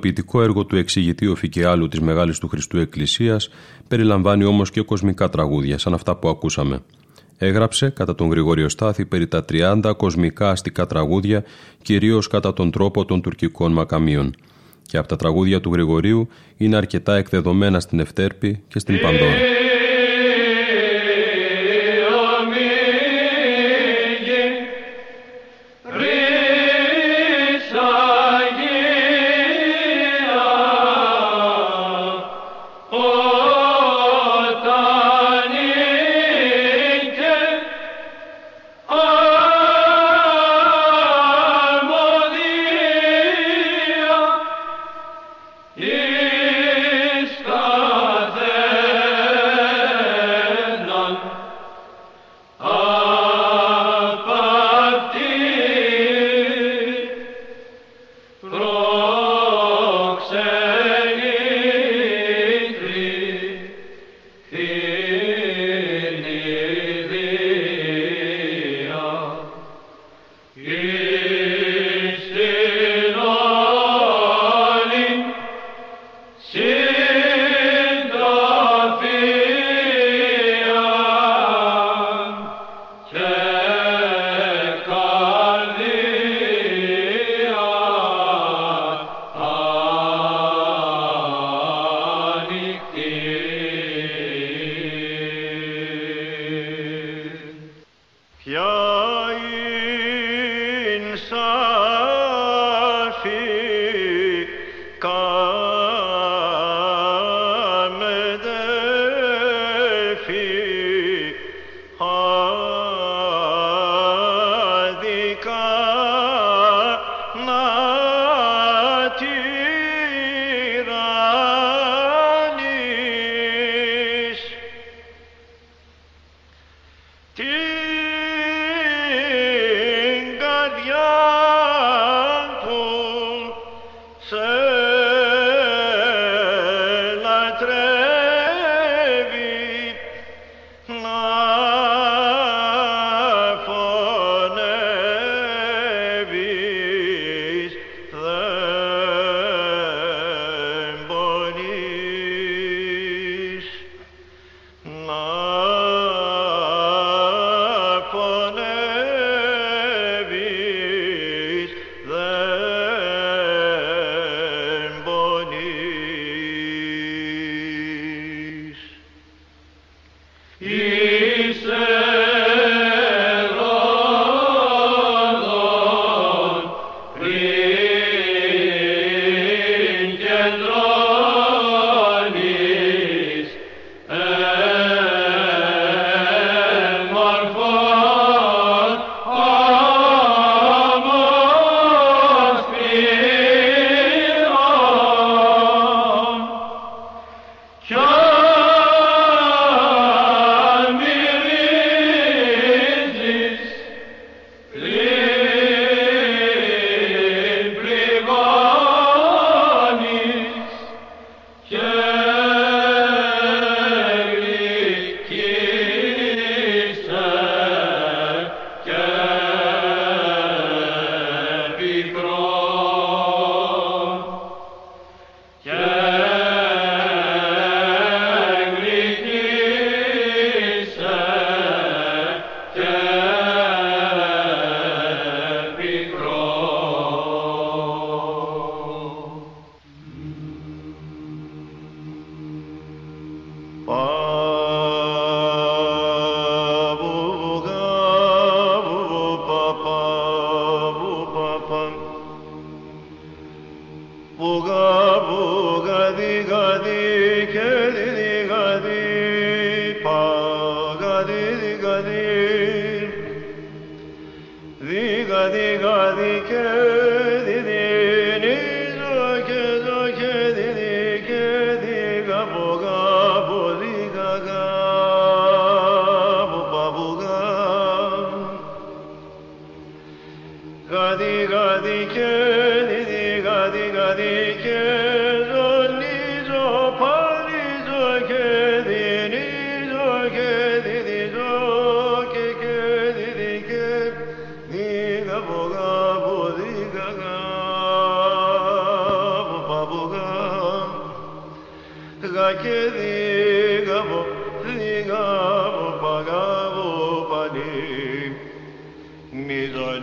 Το 0.08 0.14
μελοποιητικό 0.14 0.42
έργο 0.42 0.66
του 0.66 0.76
εξηγητή 0.76 1.34
Φικιάλου 1.36 1.88
της 1.88 2.00
Μεγάλης 2.00 2.40
του 2.40 2.48
Χριστού 2.48 2.80
Εκκλησίας 2.80 3.50
περιλαμβάνει 3.88 4.44
όμως 4.44 4.70
και 4.70 4.82
κοσμικά 4.82 5.30
τραγούδια 5.30 5.78
σαν 5.78 5.94
αυτά 5.94 6.16
που 6.16 6.30
ακούσαμε. 6.30 6.80
Έγραψε 7.38 7.90
κατά 7.90 8.16
τον 8.16 8.30
Γρηγόριο 8.30 8.70
Στάθη 8.70 9.06
περί 9.06 9.28
τα 9.28 9.46
30 9.50 9.94
κοσμικά 9.98 10.50
αστικά 10.50 10.88
τραγούδια, 10.88 11.44
κυρίως 11.82 12.28
κατά 12.28 12.54
τον 12.54 12.72
τρόπο 12.72 13.06
των 13.06 13.22
τουρκικών 13.22 13.72
μακαμίων. 13.72 14.36
Και 14.82 14.98
από 14.98 15.08
τα 15.08 15.16
τραγούδια 15.16 15.62
του 15.62 15.72
Γρηγορίου 15.74 16.28
είναι 16.58 16.76
αρκετά 16.76 17.16
εκδεδομένα 17.16 17.80
στην 17.80 18.00
Ευτέρπη 18.00 18.64
και 18.68 18.80
στην 18.80 19.00
Πανδώρα. 19.00 19.47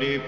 Di 0.04 0.18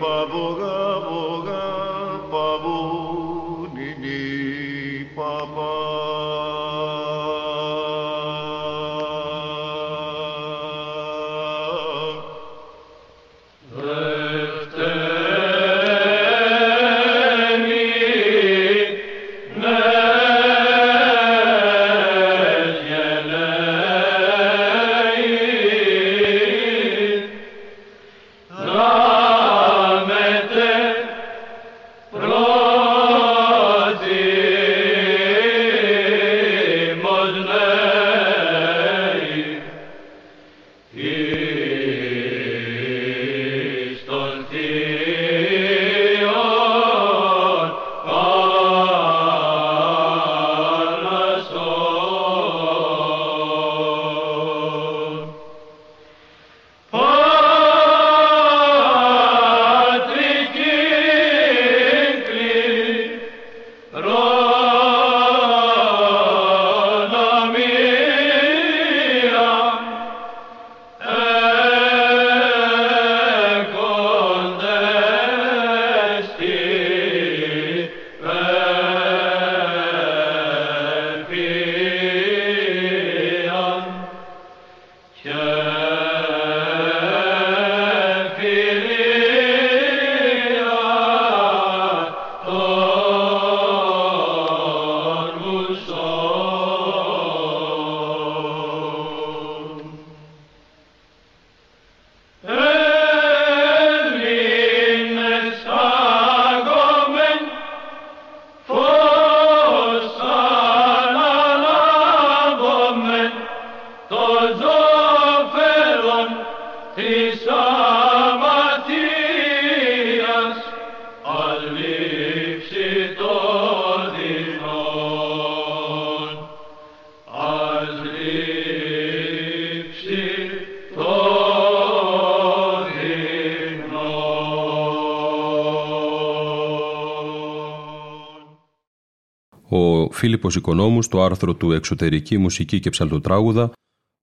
Ο 140.47 140.49
Φίλιππος 140.49 140.73
Οικονόμους 140.73 141.05
στο 141.05 141.23
άρθρο 141.23 141.55
του 141.55 141.73
«Εξωτερική 141.73 142.39
μουσική 142.39 142.81
και 142.81 142.91
ψαλτοτράγουδα» 142.91 143.73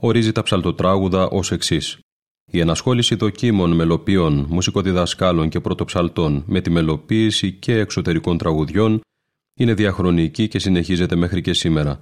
ορίζει 0.01 0.31
τα 0.31 0.43
ψαλτοτράγουδα 0.43 1.27
ως 1.27 1.51
εξής. 1.51 1.99
Η 2.51 2.59
ενασχόληση 2.59 3.15
δοκίμων 3.15 3.71
μελοποιών, 3.71 4.45
μουσικοδιδασκάλων 4.49 5.49
και 5.49 5.59
πρωτοψαλτών 5.59 6.43
με 6.47 6.61
τη 6.61 6.69
μελοποίηση 6.69 7.51
και 7.51 7.77
εξωτερικών 7.77 8.37
τραγουδιών 8.37 9.01
είναι 9.59 9.73
διαχρονική 9.73 10.47
και 10.47 10.59
συνεχίζεται 10.59 11.15
μέχρι 11.15 11.41
και 11.41 11.53
σήμερα. 11.53 11.99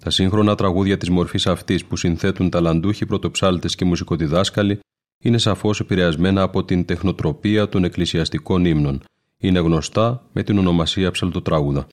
Τα 0.00 0.10
σύγχρονα 0.10 0.54
τραγούδια 0.54 0.96
της 0.96 1.10
μορφής 1.10 1.46
αυτής 1.46 1.84
που 1.84 1.96
συνθέτουν 1.96 2.50
ταλαντούχοι 2.50 3.06
πρωτοψάλτες 3.06 3.74
και 3.74 3.84
μουσικοδιδάσκαλοι 3.84 4.78
είναι 5.24 5.38
σαφώς 5.38 5.80
επηρεασμένα 5.80 6.42
από 6.42 6.64
την 6.64 6.84
τεχνοτροπία 6.84 7.68
των 7.68 7.84
εκκλησιαστικών 7.84 8.64
ύμνων. 8.64 9.02
Είναι 9.38 9.58
γνωστά 9.58 10.28
με 10.32 10.42
την 10.42 10.58
ονομασία 10.58 11.10
ψαλτοτράγουδα. 11.10 11.86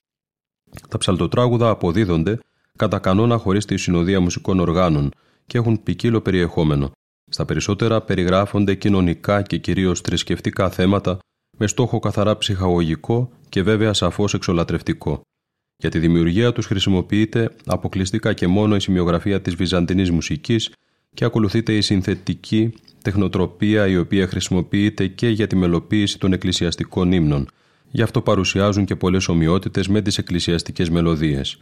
Τα 0.88 0.98
ψαλτοτράγουδα 0.98 1.70
αποδίδονται 1.70 2.38
κατά 2.76 2.98
κανόνα 2.98 3.36
χωρίς 3.36 3.64
τη 3.64 3.76
συνοδεία 3.76 4.20
μουσικών 4.20 4.60
οργάνων 4.60 5.10
και 5.46 5.58
έχουν 5.58 5.82
ποικίλο 5.82 6.20
περιεχόμενο. 6.20 6.90
Στα 7.30 7.44
περισσότερα 7.44 8.00
περιγράφονται 8.00 8.74
κοινωνικά 8.74 9.42
και 9.42 9.56
κυρίως 9.58 10.00
θρησκευτικά 10.00 10.70
θέματα 10.70 11.18
με 11.58 11.66
στόχο 11.66 11.98
καθαρά 11.98 12.36
ψυχαγωγικό 12.36 13.30
και 13.48 13.62
βέβαια 13.62 13.92
σαφώς 13.92 14.34
εξολατρευτικό. 14.34 15.20
Για 15.76 15.90
τη 15.90 15.98
δημιουργία 15.98 16.52
τους 16.52 16.66
χρησιμοποιείται 16.66 17.50
αποκλειστικά 17.66 18.32
και 18.32 18.46
μόνο 18.46 18.76
η 18.76 18.80
σημειογραφία 18.80 19.40
της 19.40 19.54
βυζαντινής 19.54 20.10
μουσικής 20.10 20.72
και 21.14 21.24
ακολουθείται 21.24 21.76
η 21.76 21.80
συνθετική 21.80 22.74
τεχνοτροπία 23.02 23.86
η 23.86 23.96
οποία 23.96 24.26
χρησιμοποιείται 24.26 25.06
και 25.06 25.28
για 25.28 25.46
τη 25.46 25.56
μελοποίηση 25.56 26.18
των 26.18 26.32
εκκλησιαστικών 26.32 27.12
ύμνων. 27.12 27.48
Γι' 27.90 28.02
αυτό 28.02 28.22
παρουσιάζουν 28.22 28.84
και 28.84 28.96
πολλές 28.96 29.28
ομοιότητες 29.28 29.88
με 29.88 30.00
τις 30.00 30.18
εκκλησιαστικές 30.18 30.90
μελωδίες. 30.90 31.58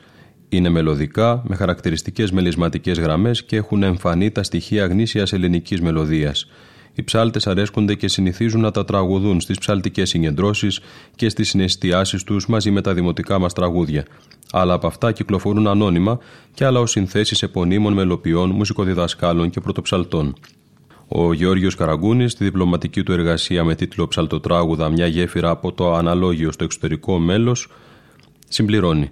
Είναι 0.48 0.68
μελωδικά, 0.68 1.42
με 1.46 1.56
χαρακτηριστικές 1.56 2.30
μελισματικέ 2.30 2.90
γραμμές 2.90 3.44
και 3.44 3.56
έχουν 3.56 3.82
εμφανεί 3.82 4.30
τα 4.30 4.42
στοιχεία 4.42 4.86
γνήσιας 4.86 5.32
ελληνικής 5.32 5.80
μελωδίας. 5.80 6.46
Οι 6.94 7.02
ψάλτες 7.02 7.46
αρέσκονται 7.46 7.94
και 7.94 8.08
συνηθίζουν 8.08 8.60
να 8.60 8.70
τα 8.70 8.84
τραγουδούν 8.84 9.40
στις 9.40 9.58
ψαλτικές 9.58 10.08
συγκεντρώσεις 10.08 10.80
και 11.16 11.28
στις 11.28 11.48
συναισθιάσεις 11.48 12.24
τους 12.24 12.46
μαζί 12.46 12.70
με 12.70 12.80
τα 12.80 12.94
δημοτικά 12.94 13.38
μας 13.38 13.52
τραγούδια. 13.52 14.04
Άλλα 14.52 14.74
από 14.74 14.86
αυτά 14.86 15.12
κυκλοφορούν 15.12 15.66
ανώνυμα 15.66 16.18
και 16.54 16.64
άλλα 16.64 16.80
ως 16.80 16.90
συνθέσεις 16.90 17.42
επωνύμων 17.42 17.92
μελοποιών, 17.92 18.50
μουσικοδιδασκάλων 18.50 19.50
και 19.50 19.60
πρωτοψαλτών. 19.60 20.34
Ο 21.16 21.32
Γεώργιο 21.32 21.70
Καραγκούνης, 21.76 22.32
στη 22.32 22.44
διπλωματική 22.44 23.02
του 23.02 23.12
εργασία 23.12 23.64
με 23.64 23.74
τίτλο 23.74 24.08
Ψαλτοτράγουδα, 24.08 24.88
μια 24.88 25.06
γέφυρα 25.06 25.50
από 25.50 25.72
το 25.72 25.94
αναλόγιο 25.94 26.52
στο 26.52 26.64
εξωτερικό 26.64 27.18
μέλος, 27.18 27.68
συμπληρώνει. 28.48 29.10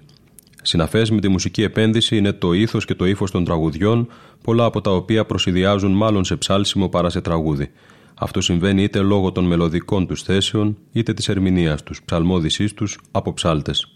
Συναφές 0.63 1.11
με 1.11 1.21
τη 1.21 1.29
μουσική 1.29 1.63
επένδυση 1.63 2.17
είναι 2.17 2.33
το 2.33 2.53
ήθος 2.53 2.85
και 2.85 2.95
το 2.95 3.05
ύφος 3.05 3.31
των 3.31 3.45
τραγουδιών, 3.45 4.09
πολλά 4.43 4.65
από 4.65 4.81
τα 4.81 4.91
οποία 4.91 5.25
προσυδειάζουν 5.25 5.93
μάλλον 5.93 6.25
σε 6.25 6.37
ψάλσιμο 6.37 6.89
παρά 6.89 7.11
σε 7.11 7.21
τραγούδι. 7.21 7.71
Αυτό 8.15 8.41
συμβαίνει 8.41 8.83
είτε 8.83 8.99
λόγω 8.99 9.33
των 9.33 9.45
μελωδικών 9.45 10.07
τους 10.07 10.23
θέσεων, 10.23 10.77
είτε 10.93 11.13
της 11.13 11.29
ερμηνείας 11.29 11.83
τους, 11.83 12.03
ψαλμόδησής 12.05 12.75
τους 12.75 12.99
από 13.11 13.33
ψάλτες. 13.33 13.93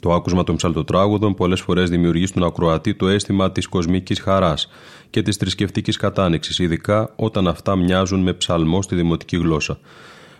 Το 0.00 0.12
άκουσμα 0.12 0.44
των 0.44 0.56
ψαλτοτράγουδων 0.56 1.34
πολλές 1.34 1.60
φορές 1.60 1.90
δημιουργεί 1.90 2.26
στον 2.26 2.44
ακροατή 2.44 2.94
το 2.94 3.08
αίσθημα 3.08 3.52
της 3.52 3.66
κοσμικής 3.66 4.20
χαράς 4.20 4.68
και 5.10 5.22
της 5.22 5.36
θρησκευτικής 5.36 5.96
κατάνοιξης, 5.96 6.58
ειδικά 6.58 7.12
όταν 7.16 7.48
αυτά 7.48 7.76
μοιάζουν 7.76 8.22
με 8.22 8.32
ψαλμό 8.32 8.82
στη 8.82 8.94
δημοτική 8.94 9.36
γλώσσα. 9.36 9.78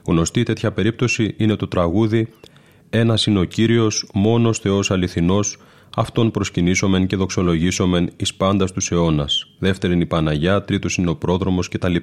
Γνωστή 0.06 0.42
τέτοια 0.42 0.72
περίπτωση 0.72 1.34
είναι 1.38 1.56
το 1.56 1.68
τραγούδι 1.68 2.28
Ένας 2.90 3.26
είναι 3.26 3.38
ο 3.38 3.44
κύριος, 3.44 4.08
μόνος 4.14 4.58
Θεός 4.58 4.90
αληθινός, 4.90 5.58
αυτόν 5.96 6.30
προσκυνήσομεν 6.30 7.06
και 7.06 7.16
δοξολογήσομεν 7.16 8.10
εις 8.16 8.34
πάντας 8.34 8.72
τους 8.72 8.90
αιώνας. 8.90 9.46
Δεύτερην 9.58 10.00
η 10.00 10.06
Παναγιά, 10.06 10.62
τρίτος 10.62 10.96
είναι 10.96 11.10
ο 11.10 11.16
πρόδρομος 11.16 11.68
κτλ. 11.68 11.96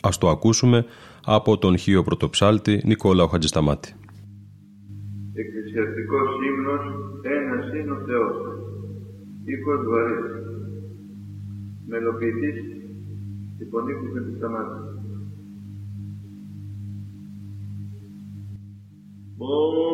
Α 0.00 0.10
το 0.20 0.28
ακούσουμε 0.28 0.84
από 1.24 1.58
τον 1.58 1.78
Χίο 1.78 2.02
Πρωτοψάλτη 2.02 2.80
Νικόλαο 2.84 3.26
Χατζησταμάτη. 3.26 3.94
Εκκλησιαστικός 5.42 6.28
ύμνος, 6.48 6.84
ένας 7.22 7.74
είναι 7.74 7.90
ο 7.90 8.00
Θεός. 8.06 8.36
Οίκος 9.44 9.86
βαρύς. 9.90 10.30
Μελοποιητής, 11.86 12.58
υπονίκους 13.58 14.10
με 14.12 14.20
τη 14.20 14.36
σταμάτη. 14.36 14.84
Oh 19.38 19.86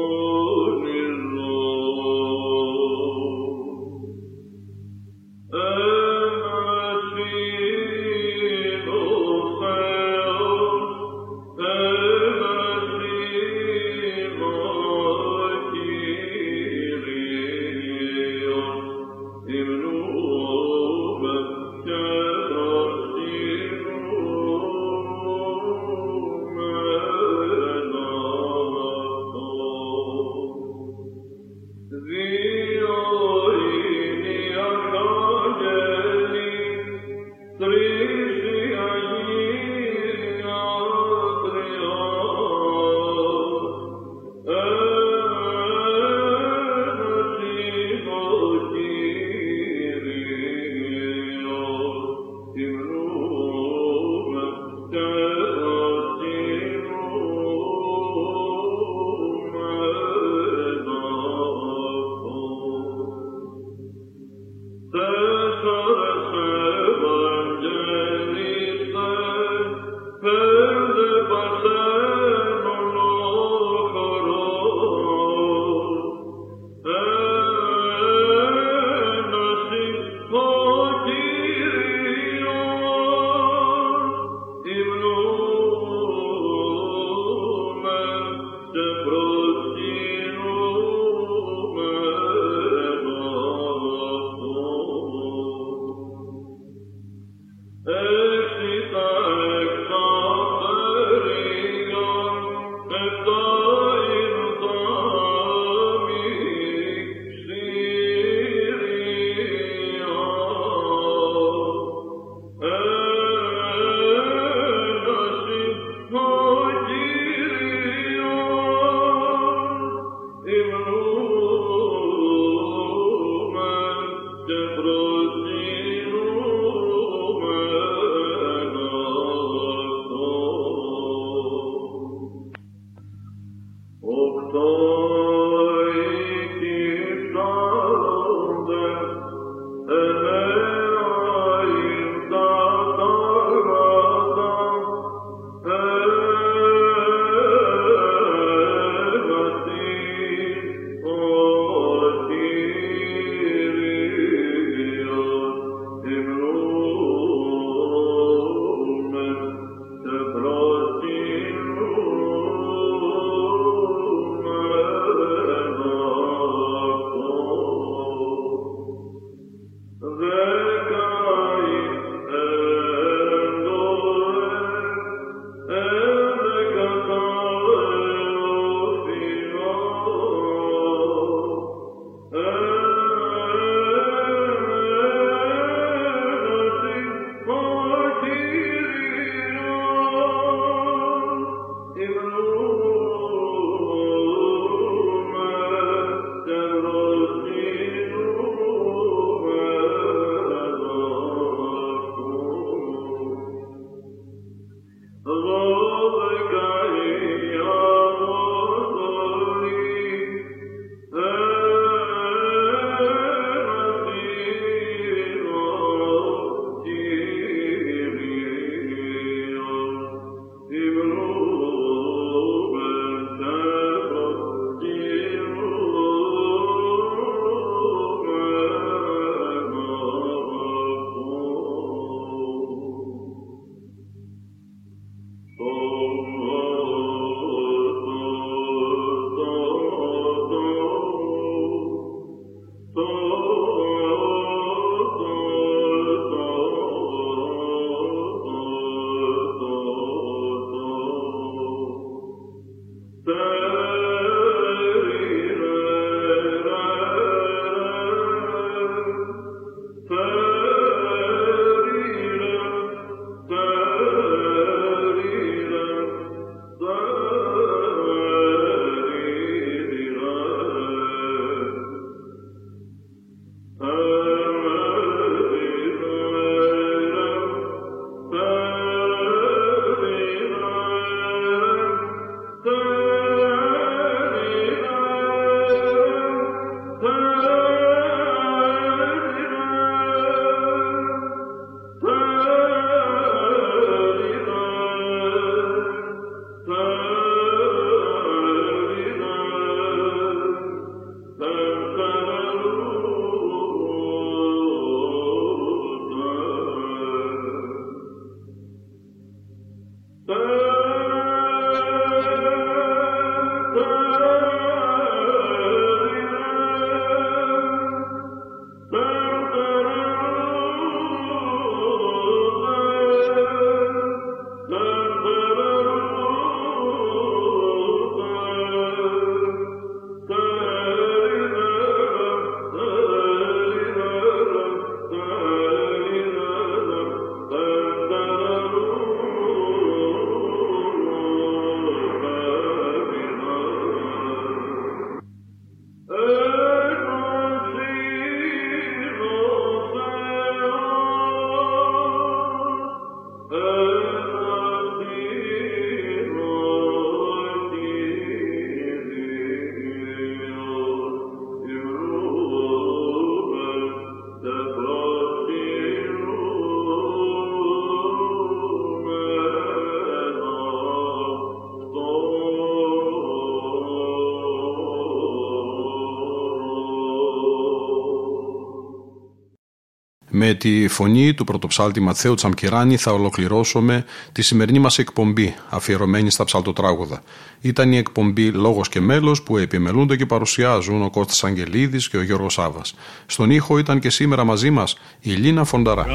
Με 380.45 380.55
τη 380.55 380.88
φωνή 380.88 381.34
του 381.34 381.45
πρωτοψάλτη 381.45 382.01
Ματθαίου 382.01 382.34
Τσαμκυράνη 382.34 382.97
θα 382.97 383.12
ολοκληρώσουμε 383.12 384.05
τη 384.32 384.43
σημερινή 384.43 384.78
μας 384.78 384.99
εκπομπή 384.99 385.55
αφιερωμένη 385.68 386.30
στα 386.30 386.45
ψαλτοτράγουδα. 386.45 387.22
Ήταν 387.61 387.93
η 387.93 387.97
εκπομπή 387.97 388.51
«Λόγος 388.51 388.88
και 388.88 389.01
μέλος» 389.01 389.43
που 389.43 389.57
επιμελούνται 389.57 390.16
και 390.16 390.26
παρουσιάζουν 390.26 391.03
ο 391.03 391.11
Κώστας 391.11 391.45
Αγγελίδης 391.45 392.09
και 392.09 392.16
ο 392.16 392.22
Γιώργος 392.22 392.53
Σάβας. 392.53 392.95
Στον 393.26 393.51
ήχο 393.51 393.78
ήταν 393.78 394.01
και 394.01 394.11
σήμερα 394.11 394.45
μαζί 394.45 394.70
μας 394.70 394.97
η 395.20 395.30
Λίνα 395.30 395.64
Φονταρά. 395.64 396.07